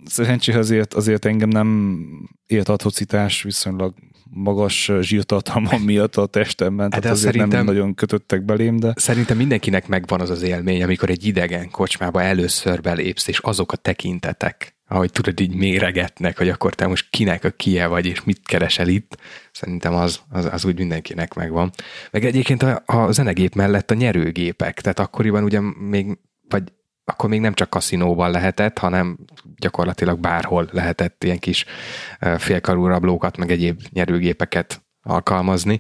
[0.06, 2.08] szerencsére azért, azért engem nem
[2.46, 3.94] ért atrocitás viszonylag
[4.34, 8.94] magas zsírtartalmam miatt a testemben, hát tehát azért nem nagyon kötöttek belém, de...
[8.96, 13.76] Szerintem mindenkinek megvan az az élmény, amikor egy idegen kocsmába először belépsz, és azok a
[13.76, 18.42] tekintetek, ahogy tudod, így méregetnek, hogy akkor te most kinek a kie vagy, és mit
[18.44, 19.18] keresel itt,
[19.52, 21.72] szerintem az, az, az úgy mindenkinek megvan.
[22.12, 26.18] Meg egyébként a, a zenegép mellett a nyerőgépek, tehát akkoriban ugye még,
[26.50, 26.64] vagy
[27.12, 29.18] akkor még nem csak kaszinóban lehetett, hanem
[29.56, 31.66] gyakorlatilag bárhol lehetett ilyen kis
[32.38, 35.80] félkarú rablókat, meg egyéb nyerőgépeket alkalmazni.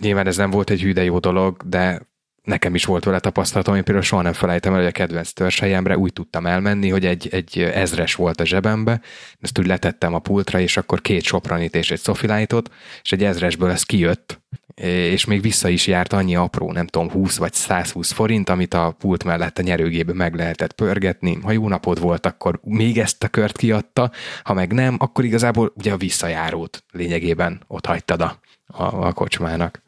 [0.00, 2.00] Nyilván ez nem volt egy hűde jó dolog, de
[2.42, 5.98] nekem is volt vele tapasztalatom, én például soha nem felejtem el, hogy a kedvenc törzshelyemre
[5.98, 9.00] úgy tudtam elmenni, hogy egy, egy ezres volt a zsebembe,
[9.40, 12.70] ezt úgy letettem a pultra, és akkor két sopranit és egy szofilájtot,
[13.02, 14.40] és egy ezresből ez kijött,
[14.82, 18.94] és még vissza is járt annyi apró, nem tudom, 20 vagy 120 forint, amit a
[18.98, 21.38] pult mellett a nyerőgébe meg lehetett pörgetni.
[21.42, 24.10] Ha jó napod volt, akkor még ezt a kört kiadta,
[24.42, 29.82] ha meg nem, akkor igazából ugye a visszajárót lényegében ott hagytad a, a, a kocsmának.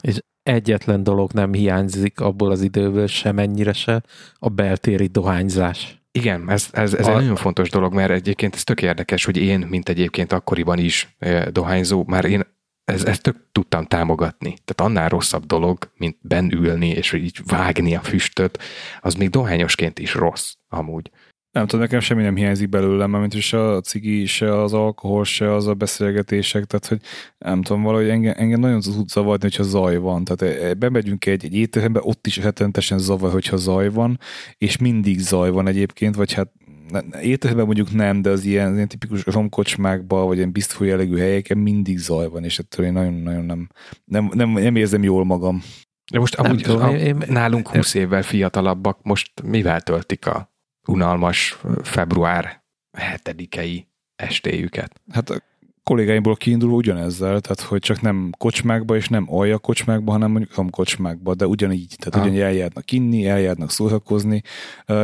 [0.00, 4.02] És egyetlen dolog nem hiányzik abból az időből semennyire se,
[4.38, 6.02] a beltéri dohányzás.
[6.12, 7.10] Igen, ez, ez, ez a...
[7.10, 11.16] egy nagyon fontos dolog, mert egyébként ez tök érdekes, hogy én, mint egyébként akkoriban is
[11.50, 12.44] dohányzó, már én
[12.84, 14.56] ez, ezt tök tudtam támogatni.
[14.64, 18.58] Tehát annál rosszabb dolog, mint benn ülni, és így vágni a füstöt,
[19.00, 21.10] az még dohányosként is rossz, amúgy.
[21.54, 25.54] Nem tudom, nekem semmi nem hiányzik belőlem, mint se a cigi, se az alkohol, se
[25.54, 27.00] az a beszélgetések, tehát hogy
[27.38, 30.24] nem tudom, valahogy engem, engem nagyon tud zavarni, hogyha zaj van.
[30.24, 34.18] Tehát e, e, bemegyünk egy, egy étterembe, ott is hetentesen zavar, hogyha zaj van,
[34.58, 36.52] és mindig zaj van egyébként, vagy hát
[37.20, 41.98] étteremben mondjuk nem, de az ilyen, ilyen tipikus romkocsmákban, vagy ilyen biztos jellegű helyeken mindig
[41.98, 43.68] zaj van, és ettől én nagyon-nagyon nem,
[44.04, 45.62] nem, nem, nem érzem jól magam.
[46.12, 50.52] De most amúgy tudom, a, én, nálunk 20 évvel fiatalabbak most mivel töltik a
[50.86, 52.64] unalmas február
[52.98, 53.84] 7-i
[54.16, 55.00] estéjüket?
[55.12, 55.42] Hát
[55.84, 61.34] kollégáimból kiindulva ugyanezzel, tehát hogy csak nem kocsmákba és nem alja kocsmákba, hanem mondjuk kocsmákba,
[61.34, 62.20] de ugyanígy, tehát ah.
[62.20, 64.42] ugyanígy eljárnak inni, eljárnak szórakozni.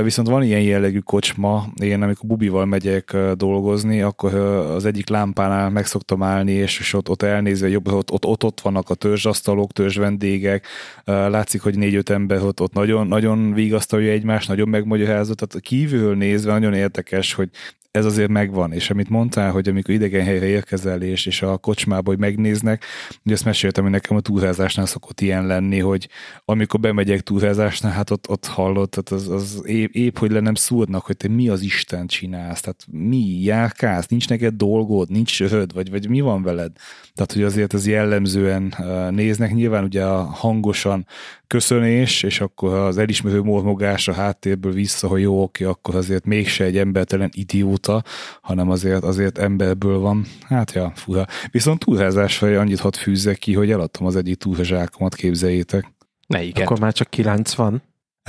[0.02, 5.86] Viszont van ilyen jellegű kocsma, én amikor bubival megyek dolgozni, akkor az egyik lámpánál meg
[5.86, 9.96] szoktam állni, és, ott, ott elnézve jobb, ott, ott, ott, ott vannak a törzsasztalok, törzs
[9.96, 10.66] vendégek,
[11.04, 16.52] látszik, hogy négy-öt ember ott, ott nagyon, nagyon vigasztalja egymást, nagyon megmagyarázza, tehát kívül nézve
[16.52, 17.48] nagyon érdekes, hogy
[17.90, 22.10] ez azért megvan, és amit mondtál, hogy amikor idegen helyre érkezel, és, és a kocsmába,
[22.10, 22.84] hogy megnéznek,
[23.24, 26.08] ugye ezt meséltem, hogy nekem a túrázásnál szokott ilyen lenni, hogy
[26.44, 30.54] amikor bemegyek túrázásnál, hát ott, ott hallott, tehát az, az épp, épp, hogy le nem
[30.54, 35.72] szúrnak, hogy te mi az Isten csinálsz, tehát mi, járkálsz, nincs neked dolgod, nincs söröd,
[35.72, 36.72] vagy, vagy mi van veled?
[37.14, 38.74] Tehát, hogy azért ez jellemzően
[39.10, 41.06] néznek, nyilván ugye a hangosan
[41.50, 46.64] köszönés, és akkor az elismerő mormogás a háttérből vissza, hogy jó, oké, akkor azért mégse
[46.64, 47.30] egy embertelen
[47.80, 48.04] idióta,
[48.40, 50.26] hanem azért, azért emberből van.
[50.48, 51.26] Hát ja, fura.
[51.50, 55.92] Viszont túlházásra annyit hadd fűzzek ki, hogy eladtam az egyik túlházsákomat, képzeljétek.
[56.28, 56.64] Melyiket?
[56.64, 57.82] Akkor már csak kilenc van?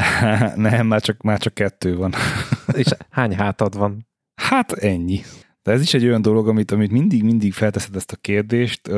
[0.55, 2.13] Nem, már csak, már csak kettő van.
[2.73, 4.07] és hány hátad van?
[4.35, 5.21] Hát ennyi.
[5.63, 8.89] De ez is egy olyan dolog, amit, amit mindig, mindig felteszed ezt a kérdést,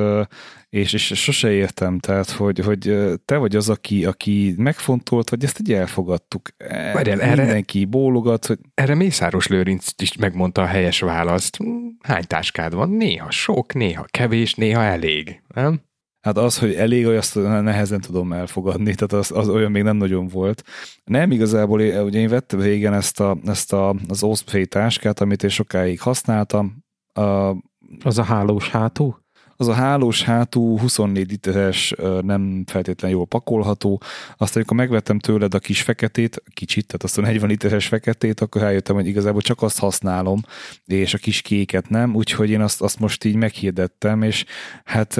[0.70, 2.96] és, és sose értem, tehát, hogy, hogy
[3.26, 6.50] te vagy az, aki, aki megfontolt, vagy ezt így elfogadtuk.
[6.94, 8.60] Várjál, Mindenki erre, bólogat, hogy...
[8.74, 11.58] Erre Mészáros Lőrinc is megmondta a helyes választ.
[12.02, 12.90] Hány táskád van?
[12.90, 15.82] Néha sok, néha kevés, néha elég, nem?
[16.24, 20.28] Hát az, hogy elég, azt nehezen tudom elfogadni, tehát az, az olyan még nem nagyon
[20.28, 20.64] volt.
[21.04, 25.50] Nem igazából, ugye én vettem régen ezt, a, ezt a, az Osprey táskát, amit én
[25.50, 26.84] sokáig használtam.
[27.14, 27.56] A,
[28.04, 29.24] az a hálós hátú?
[29.56, 34.02] Az a hálós hátú, 24 literes, nem feltétlenül jól pakolható.
[34.38, 38.62] Aztán, amikor megvettem tőled a kis feketét, kicsit, tehát azt a 40 literes feketét, akkor
[38.62, 40.42] rájöttem, hogy igazából csak azt használom,
[40.86, 44.46] és a kis kéket nem, úgyhogy én azt, azt most így meghirdettem, és
[44.84, 45.20] hát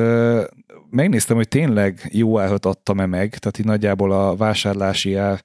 [0.94, 5.44] megnéztem, hogy tényleg jó árat adtam-e meg, tehát így nagyjából a vásárlási ár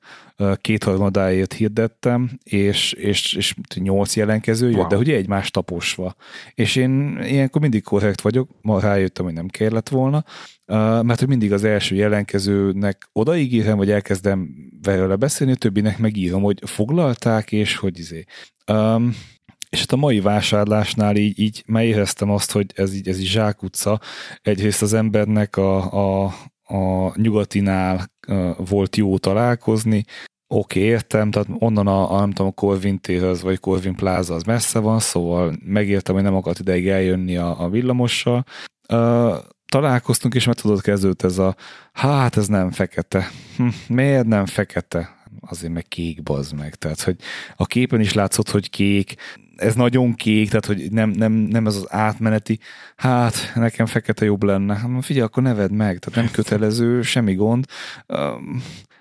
[0.55, 4.89] kétharmadáért hirdettem, és, és, és nyolc jelenkező jött, wow.
[4.89, 6.15] de ugye egymás taposva.
[6.55, 10.25] És én ilyenkor mindig korrekt vagyok, ma rájöttem, hogy nem kellett volna,
[11.03, 14.49] mert hogy mindig az első jelenkezőnek odaígérem, vagy elkezdem
[14.83, 18.25] vele beszélni, a többinek megírom, hogy foglalták, és hogy izé.
[18.73, 19.15] Um,
[19.69, 24.01] és hát a mai vásárlásnál így, így éreztem azt, hogy ez így, ez így zsákutca.
[24.43, 28.13] Egyrészt az embernek a, a, a nyugatinál
[28.57, 30.05] volt jó találkozni,
[30.55, 34.35] oké, okay, értem, tehát onnan a, a nem tudom, a Corvin térhez, vagy Corvin Plaza
[34.35, 38.45] az messze van, szóval megértem, hogy nem akart ideig eljönni a, a villamossal.
[38.89, 39.37] Uh,
[39.69, 41.57] találkoztunk, és meg tudod kezdődött ez a
[41.93, 43.31] hát ez nem fekete.
[43.57, 45.17] Hm, miért nem fekete?
[45.41, 46.75] Azért meg kék, bazd meg.
[46.75, 47.17] Tehát, hogy
[47.57, 49.15] a képen is látszott, hogy kék,
[49.59, 52.59] ez nagyon kék, tehát hogy nem, nem, nem ez az átmeneti,
[52.97, 54.77] hát nekem fekete jobb lenne.
[54.77, 57.67] Hát figyelj, akkor neved meg, tehát nem kötelező, semmi gond.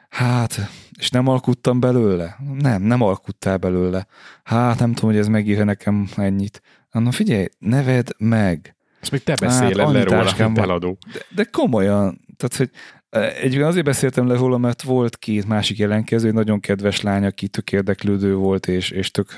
[0.10, 2.38] Hát, és nem alkuttam belőle?
[2.60, 4.08] Nem, nem alkuttál belőle.
[4.44, 6.62] Hát nem tudom, hogy ez megírja nekem ennyit.
[6.92, 8.76] Na figyelj, neved meg.
[9.02, 10.98] Ezt még te beszéled hát, le róla, mint eladó.
[11.14, 12.70] De, de komolyan, tehát hogy
[13.24, 17.48] Egyébként azért beszéltem le róla, mert volt két másik jelenkező, egy nagyon kedves lány, aki
[17.48, 19.36] tök érdeklődő volt, és, és tök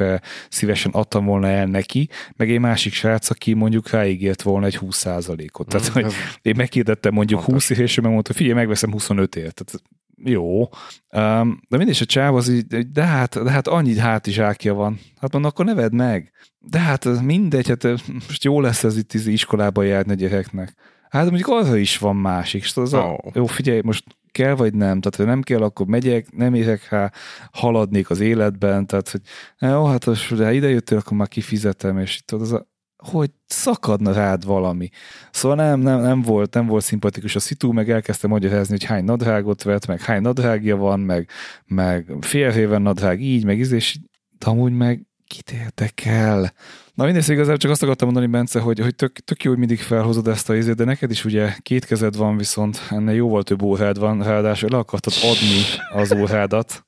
[0.50, 5.68] szívesen adtam volna el neki, meg egy másik srác, aki mondjuk ráígért volna egy 20%-ot.
[5.68, 7.68] Tehát, mm, hogy én megkérdettem mondjuk fontos.
[7.68, 9.64] 20 és ő megmondta, figyelj, megveszem 25-ért.
[9.64, 9.84] Tehát
[10.24, 10.62] jó.
[10.62, 15.00] Um, de mindig a csáv az így, de hát, de hát annyi hátizsákja van.
[15.22, 16.32] Hát mondom, akkor neved meg.
[16.60, 17.84] De hát mindegy, hát
[18.28, 20.74] most jó lesz ez itt iskolába járni a gyereknek.
[21.10, 22.62] Hát mondjuk arra is van másik.
[22.62, 23.04] És az oh.
[23.04, 26.90] a, jó, figyelj, most kell vagy nem, tehát ha nem kell, akkor megyek, nem érek
[26.90, 27.12] rá,
[27.52, 29.22] haladnék az életben, tehát hogy
[29.60, 32.68] jó, hát ha ide jöttél, akkor már kifizetem, és itt az a,
[33.04, 34.90] hogy szakadna rád valami.
[35.32, 39.04] Szóval nem, nem, nem volt, nem volt szimpatikus a szitu, meg elkezdtem magyarázni, hogy hány
[39.04, 41.30] nadrágot vett, meg hány nadrágja van, meg,
[41.66, 43.98] meg félréven nadrág így, meg íz, és
[44.46, 46.54] amúgy meg kit érdekel?
[47.00, 49.60] Na mindegy, szóval igazából csak azt akartam mondani, Bence, hogy, hogy tök, tök jó, hogy
[49.60, 53.44] mindig felhozod ezt a izét, de neked is ugye két kezed van, viszont ennél jóval
[53.44, 55.62] több órád van, ráadásul le akartad adni
[55.94, 56.86] az órádat,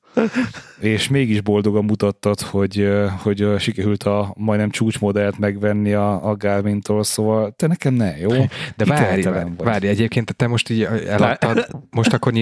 [0.80, 2.88] és mégis boldogan mutattad, hogy,
[3.22, 8.30] hogy sikerült a majdnem csúcsmodellt megvenni a, a Garmin-tól, szóval te nekem ne, jó?
[8.76, 12.32] De várj, várj, egyébként te most így eladtad, most akkor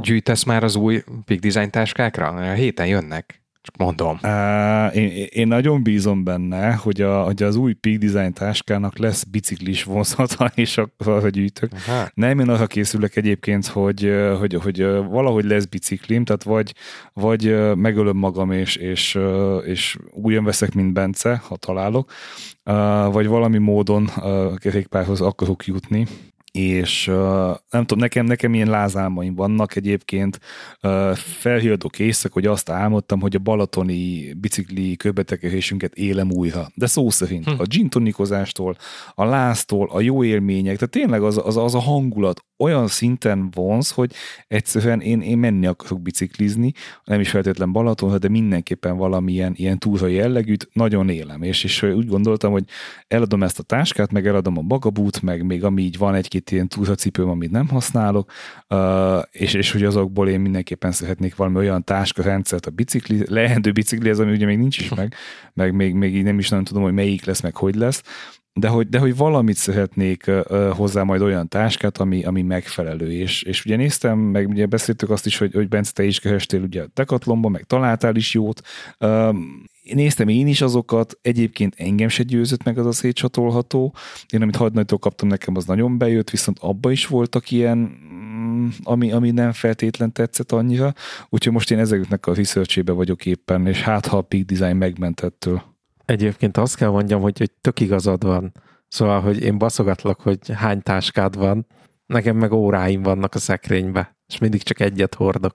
[0.00, 2.26] gyűjtesz már az új Big Design táskákra?
[2.26, 3.41] A héten jönnek.
[3.62, 4.18] Csak mondom.
[4.22, 9.24] Uh, én, én nagyon bízom benne, hogy, a, hogy az új Peak Design táskának lesz
[9.24, 11.72] biciklis vonzata, és akkor hogy gyűjtök.
[11.72, 12.08] Aha.
[12.14, 16.74] Nem, én arra készülök egyébként, hogy, hogy, hogy valahogy lesz biciklim, tehát vagy,
[17.12, 19.18] vagy megölöm magam, és, és,
[19.64, 22.12] és újon veszek, mint Bence, ha találok,
[23.12, 24.10] vagy valami módon
[24.56, 26.06] kerékpárhoz akarok jutni,
[26.52, 27.14] és uh,
[27.70, 30.40] nem tudom, nekem, nekem ilyen lázálmaim vannak egyébként.
[30.82, 36.70] Uh, felhíradok éjszak, hogy azt álmodtam, hogy a balatoni bicikli köbetekésünket élem újra.
[36.74, 37.54] De szó szerint hm.
[37.58, 38.76] a gintonikozástól,
[39.14, 43.90] a láztól, a jó élmények, tehát tényleg az, az, az a hangulat olyan szinten vonz,
[43.90, 44.12] hogy
[44.48, 46.72] egyszerűen én, én menni akarok biciklizni,
[47.04, 51.42] nem is feltétlen Balaton, de mindenképpen valamilyen ilyen túra jellegűt nagyon élem.
[51.42, 52.64] És, és úgy gondoltam, hogy
[53.08, 56.68] eladom ezt a táskát, meg eladom a bagabút, meg még ami így van egy-két ilyen
[56.68, 58.32] túracipőm, amit nem használok,
[59.30, 61.84] és, és hogy azokból én mindenképpen szeretnék valami olyan
[62.16, 65.14] rendszert a bicikli, lehető bicikli, ez ami ugye még nincs is meg,
[65.52, 68.02] meg még, még így nem is nagyon tudom, hogy melyik lesz, meg hogy lesz,
[68.54, 70.30] de hogy, de hogy valamit szeretnék
[70.70, 75.26] hozzá majd olyan táskát, ami, ami megfelelő, és, és ugye néztem, meg ugye beszéltük azt
[75.26, 78.60] is, hogy, hogy Bence, te is kerestél ugye a Decathlonba, meg találtál is jót,
[79.00, 83.94] um, néztem én is azokat, egyébként engem se győzött meg az a szétcsatolható,
[84.30, 89.12] én amit hadnagytól kaptam nekem, az nagyon bejött, viszont abba is voltak ilyen, mm, ami,
[89.12, 90.92] ami nem feltétlen tetszett annyira,
[91.28, 95.71] úgyhogy most én ezeknek a research vagyok éppen, és hát ha a Peak Design megmentettől.
[96.04, 98.52] Egyébként azt kell mondjam, hogy, hogy tök igazad van.
[98.88, 101.66] Szóval, hogy én baszogatlak, hogy hány táskád van,
[102.06, 105.54] nekem meg óráim vannak a szekrénybe, és mindig csak egyet hordok.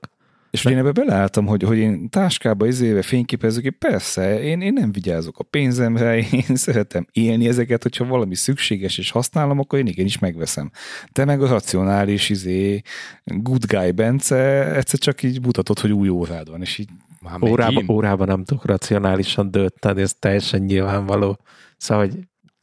[0.58, 4.92] És ugye én ebbe beleálltam, hogy, hogy én táskába izéve fényképezők, persze, én, én nem
[4.92, 10.20] vigyázok a pénzemre, én szeretem élni ezeket, hogyha valami szükséges és használom, akkor én igenis
[10.20, 10.72] megveszem.
[11.12, 12.82] Te meg a racionális izé,
[13.24, 14.36] good guy Bence,
[14.76, 16.90] egyszer csak így mutatod, hogy új órád van, és így
[17.42, 21.40] Órába, órába nem tudok racionálisan dönteni, ez teljesen nyilvánvaló.
[21.78, 22.20] Szóval, hogy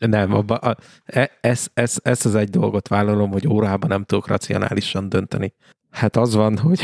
[0.08, 4.28] nem, abba, a, e, ez, ez, ez az egy dolgot vállalom, hogy órában nem tudok
[4.28, 5.54] racionálisan dönteni.
[5.90, 6.80] Hát az van, hogy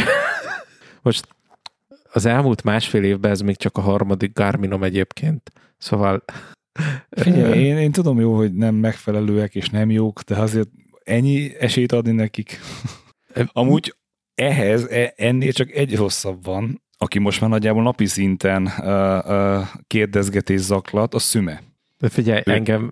[1.02, 1.28] most
[2.12, 5.52] az elmúlt másfél évben ez még csak a harmadik Garminom egyébként.
[5.78, 6.24] Szóval...
[7.10, 10.68] Figyelj, én, én tudom jó, hogy nem megfelelőek és nem jók, de azért
[11.04, 12.60] ennyi esélyt adni nekik.
[13.52, 13.94] Amúgy
[14.34, 19.66] ehhez e, ennél csak egy rosszabb van, aki most már nagyjából napi szinten uh, uh,
[19.86, 21.62] kérdezgetés zaklat, a szüme.
[21.98, 22.52] De figyelj, ő...
[22.52, 22.90] engem,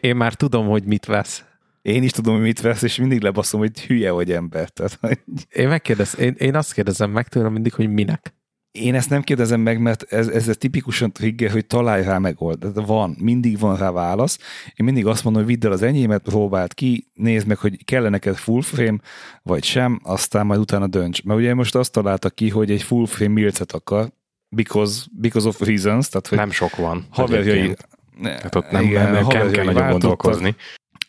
[0.00, 1.44] én már tudom, hogy mit vesz.
[1.82, 4.68] Én is tudom, hogy mit vesz, és mindig lebaszom, hogy hülye vagy ember.
[4.68, 5.18] Tehát, hogy...
[5.52, 8.32] én, megkérdez, én, én azt kérdezem meg tőlem mindig, hogy minek.
[8.70, 12.86] Én ezt nem kérdezem meg, mert ez, ez tipikusan trigger, hogy találj rá megoldást.
[12.86, 14.38] Van, mindig van rá válasz.
[14.74, 18.08] Én mindig azt mondom, hogy vidd el az enyémet, próbáld ki, nézd meg, hogy kell
[18.08, 18.98] neked full frame,
[19.42, 21.22] vagy sem, aztán majd utána dönts.
[21.22, 24.12] Mert ugye most azt találta ki, hogy egy full frame milcet akar,
[24.48, 26.08] because, because of reasons.
[26.08, 27.06] Tehát, hogy nem sok van.
[27.10, 27.76] Haverjai,
[28.22, 30.56] hát ott nem, igen, nem, nem kell nagyon gondolkozni.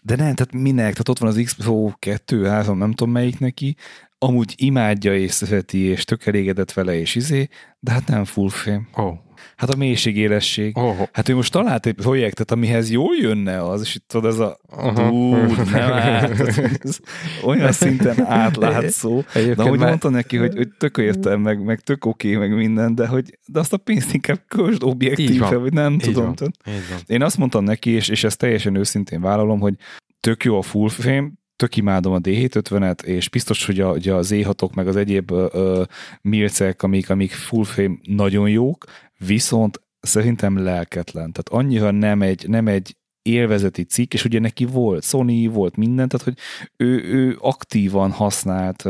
[0.02, 0.92] De nem, tehát minek?
[0.92, 3.76] Tehát ott van az X Pro 2, 3, nem tudom melyik neki,
[4.20, 7.48] amúgy imádja és szereti, és tök elégedett vele, és izé,
[7.80, 8.88] de hát nem full frame.
[8.96, 9.18] Oh.
[9.56, 10.78] Hát a mélységélesség.
[10.78, 11.08] Oh.
[11.12, 14.60] Hát ő most talált egy projektet, amihez jól jönne az, és itt tudod, ez a
[14.70, 15.58] uh-huh.
[15.72, 16.40] nem át,
[16.84, 17.00] ez
[17.44, 19.24] olyan szinten átlátszó.
[19.34, 19.88] de ahogy már...
[19.88, 23.38] mondta neki, hogy, hogy tök értem, meg, meg tök oké, okay, meg minden, de hogy
[23.46, 26.34] de azt a pénzt inkább közd objektíve, vagy nem Így tudom.
[26.36, 26.54] Van.
[26.68, 27.00] Így van.
[27.06, 29.74] Én azt mondtam neki, és, és ezt teljesen őszintén vállalom, hogy
[30.20, 34.22] tök jó a full frame, tök imádom a D750-et, és biztos, hogy a, ugye a
[34.22, 35.84] Z6-ok, meg az egyéb ö,
[36.22, 38.86] milcek, amik, amik full frame nagyon jók,
[39.18, 41.32] viszont szerintem lelketlen.
[41.32, 46.08] Tehát annyira nem egy, nem egy élvezeti cikk, és ugye neki volt Sony, volt minden,
[46.08, 46.38] tehát hogy
[46.78, 48.88] ő, ő aktívan használt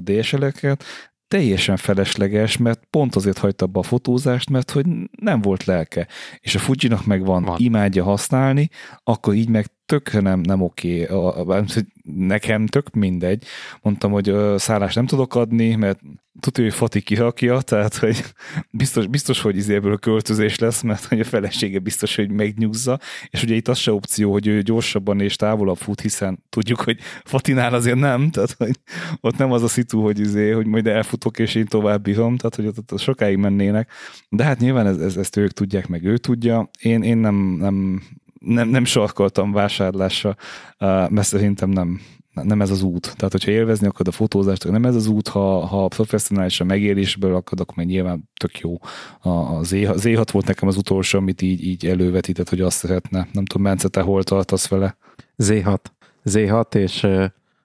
[0.00, 0.84] DSL-eket,
[1.28, 4.86] teljesen felesleges, mert pont azért hagyta abba a fotózást, mert hogy
[5.20, 6.06] nem volt lelke.
[6.38, 7.56] És a Fujinak meg van, van.
[7.58, 8.68] imádja használni,
[9.02, 11.06] akkor így meg tökre nem, nem oké.
[11.10, 11.64] Okay.
[12.02, 13.44] nekem tök mindegy.
[13.82, 16.00] Mondtam, hogy szállást nem tudok adni, mert
[16.40, 18.24] tudja, hogy Fati kirakja, tehát hogy
[18.70, 22.98] biztos, biztos hogy izéből költözés lesz, mert hogy a felesége biztos, hogy megnyugza,
[23.30, 26.98] és ugye itt az se opció, hogy ő gyorsabban és távolabb fut, hiszen tudjuk, hogy
[27.24, 28.76] Fatinál azért nem, tehát hogy
[29.20, 32.54] ott nem az a szitu, hogy, izé, hogy majd elfutok és én tovább bírom, tehát
[32.54, 33.90] hogy ott, ott sokáig mennének,
[34.28, 36.70] de hát nyilván ez, ez, ezt ők tudják, meg ő tudja.
[36.80, 38.02] Én, én nem, nem,
[38.38, 40.36] nem, nem sarkoltam vásárlásra,
[40.78, 42.00] mert szerintem nem,
[42.42, 43.14] nem ez az út.
[43.16, 47.68] Tehát, hogyha élvezni akarod a fotózást, nem ez az út, ha, ha professzionálisan megélésből akarod,
[47.68, 48.78] akkor nyilván tök jó.
[49.20, 53.28] A, a Z6 volt nekem az utolsó, amit így, így elővetített, hogy azt szeretne.
[53.32, 54.96] Nem tudom, Bence, te hol tartasz vele?
[55.42, 55.78] Z6.
[56.24, 57.06] Z6, és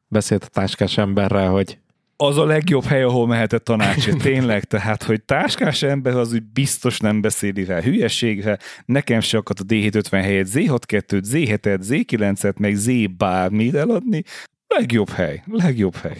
[0.07, 1.77] beszélt a táskás emberrel, hogy
[2.15, 4.21] az a legjobb hely, ahol mehetett tanácsért.
[4.31, 8.57] Tényleg, tehát, hogy táskás ember az úgy biztos nem beszéli rá hülyeségre.
[8.85, 14.23] Nekem se akadt a D750 helyett Z62-t, Z7-et, Z9-et, meg Z bármit eladni.
[14.67, 16.17] Legjobb hely, legjobb hely.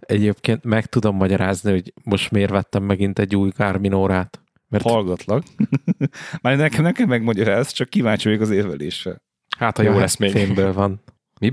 [0.00, 4.40] Egyébként meg tudom magyarázni, hogy most miért vettem megint egy új Garmin órát.
[4.68, 4.84] Mert...
[4.84, 5.44] Hallgatlak.
[6.42, 9.22] Már nekem, nekem megmagyaráz, csak kíváncsi vagyok az érvelésre.
[9.58, 10.30] Hát, ha jó ja, lesz még.
[10.30, 11.02] Fémből van.
[11.40, 11.52] Mi?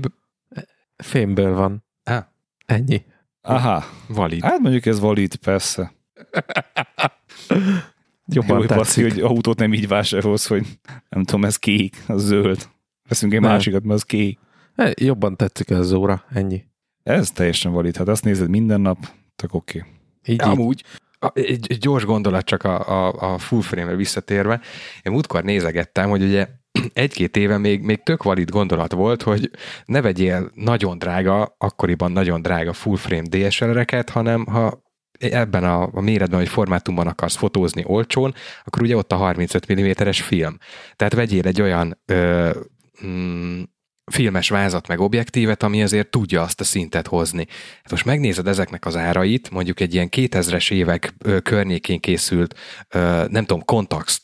[0.96, 1.84] Fémből van.
[2.02, 2.24] Ah.
[2.66, 3.04] Ennyi.
[3.42, 3.84] Aha.
[4.08, 4.42] Valid.
[4.42, 5.92] Hát mondjuk ez valid, persze.
[8.26, 9.12] Jobban Jó, tetszik.
[9.12, 10.66] hogy autót nem így vásárolsz, hogy
[11.08, 12.68] nem tudom, ez kék, az zöld.
[13.08, 13.50] Veszünk egy nem.
[13.50, 14.38] másikat, mert az kék.
[14.94, 16.64] Jobban tetszik ez az óra, ennyi.
[17.02, 17.96] Ez teljesen valid.
[17.96, 18.98] Hát azt nézed minden nap,
[19.36, 19.78] tök oké.
[19.78, 19.90] Okay.
[20.34, 20.84] Így, Amúgy,
[21.32, 24.60] egy, egy gyors gondolat csak a, a, a full frame-re visszatérve.
[25.02, 26.48] Én múltkor nézegettem, hogy ugye
[26.92, 29.50] egy-két éve még, még tök valid gondolat volt, hogy
[29.84, 34.82] ne vegyél nagyon drága, akkoriban nagyon drága full frame DSLR-eket, hanem ha
[35.18, 40.22] ebben a, a méretben vagy formátumban akarsz fotózni olcsón, akkor ugye ott a 35 mm-es
[40.22, 40.58] film.
[40.96, 42.50] Tehát vegyél egy olyan ö,
[43.06, 43.62] mm,
[44.10, 47.46] filmes vázat meg objektívet, ami azért tudja azt a szintet hozni.
[47.82, 52.54] Hát most megnézed ezeknek az árait, mondjuk egy ilyen 2000-es évek környékén készült,
[53.28, 54.22] nem tudom, kontaxt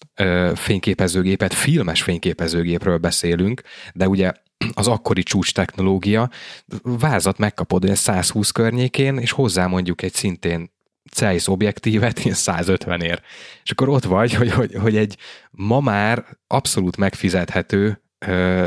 [0.54, 3.62] fényképezőgépet, filmes fényképezőgépről beszélünk,
[3.92, 4.32] de ugye
[4.74, 6.30] az akkori csúcs technológia,
[6.82, 10.74] vázat megkapod olyan 120 környékén, és hozzá mondjuk egy szintén
[11.12, 13.22] Zeiss objektívet ilyen 150 ér.
[13.62, 15.16] És akkor ott vagy, hogy, hogy, hogy egy
[15.50, 18.00] ma már abszolút megfizethető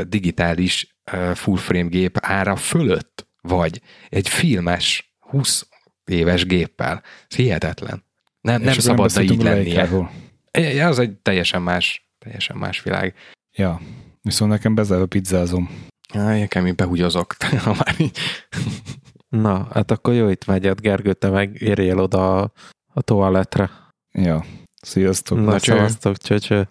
[0.02, 0.96] digitális
[1.34, 5.68] full frame gép ára fölött vagy egy filmes 20
[6.04, 7.02] éves géppel.
[7.28, 8.04] Ez hihetetlen.
[8.40, 9.88] Nem, nem szabadna így lennie.
[10.52, 13.14] Ja, az egy teljesen más, teljesen más világ.
[13.56, 13.80] Ja,
[14.22, 15.88] viszont nekem bezárva pizzázom.
[16.14, 17.36] Ja, nekem én behugyozok.
[17.64, 18.18] már így.
[19.28, 22.52] Na, hát akkor jó itt megyed, Gergő, te meg érjél oda a,
[22.86, 23.70] a toaletre.
[24.12, 24.44] Ja,
[24.82, 25.38] sziasztok.
[25.38, 26.68] Na, szavaztok, cső, cső.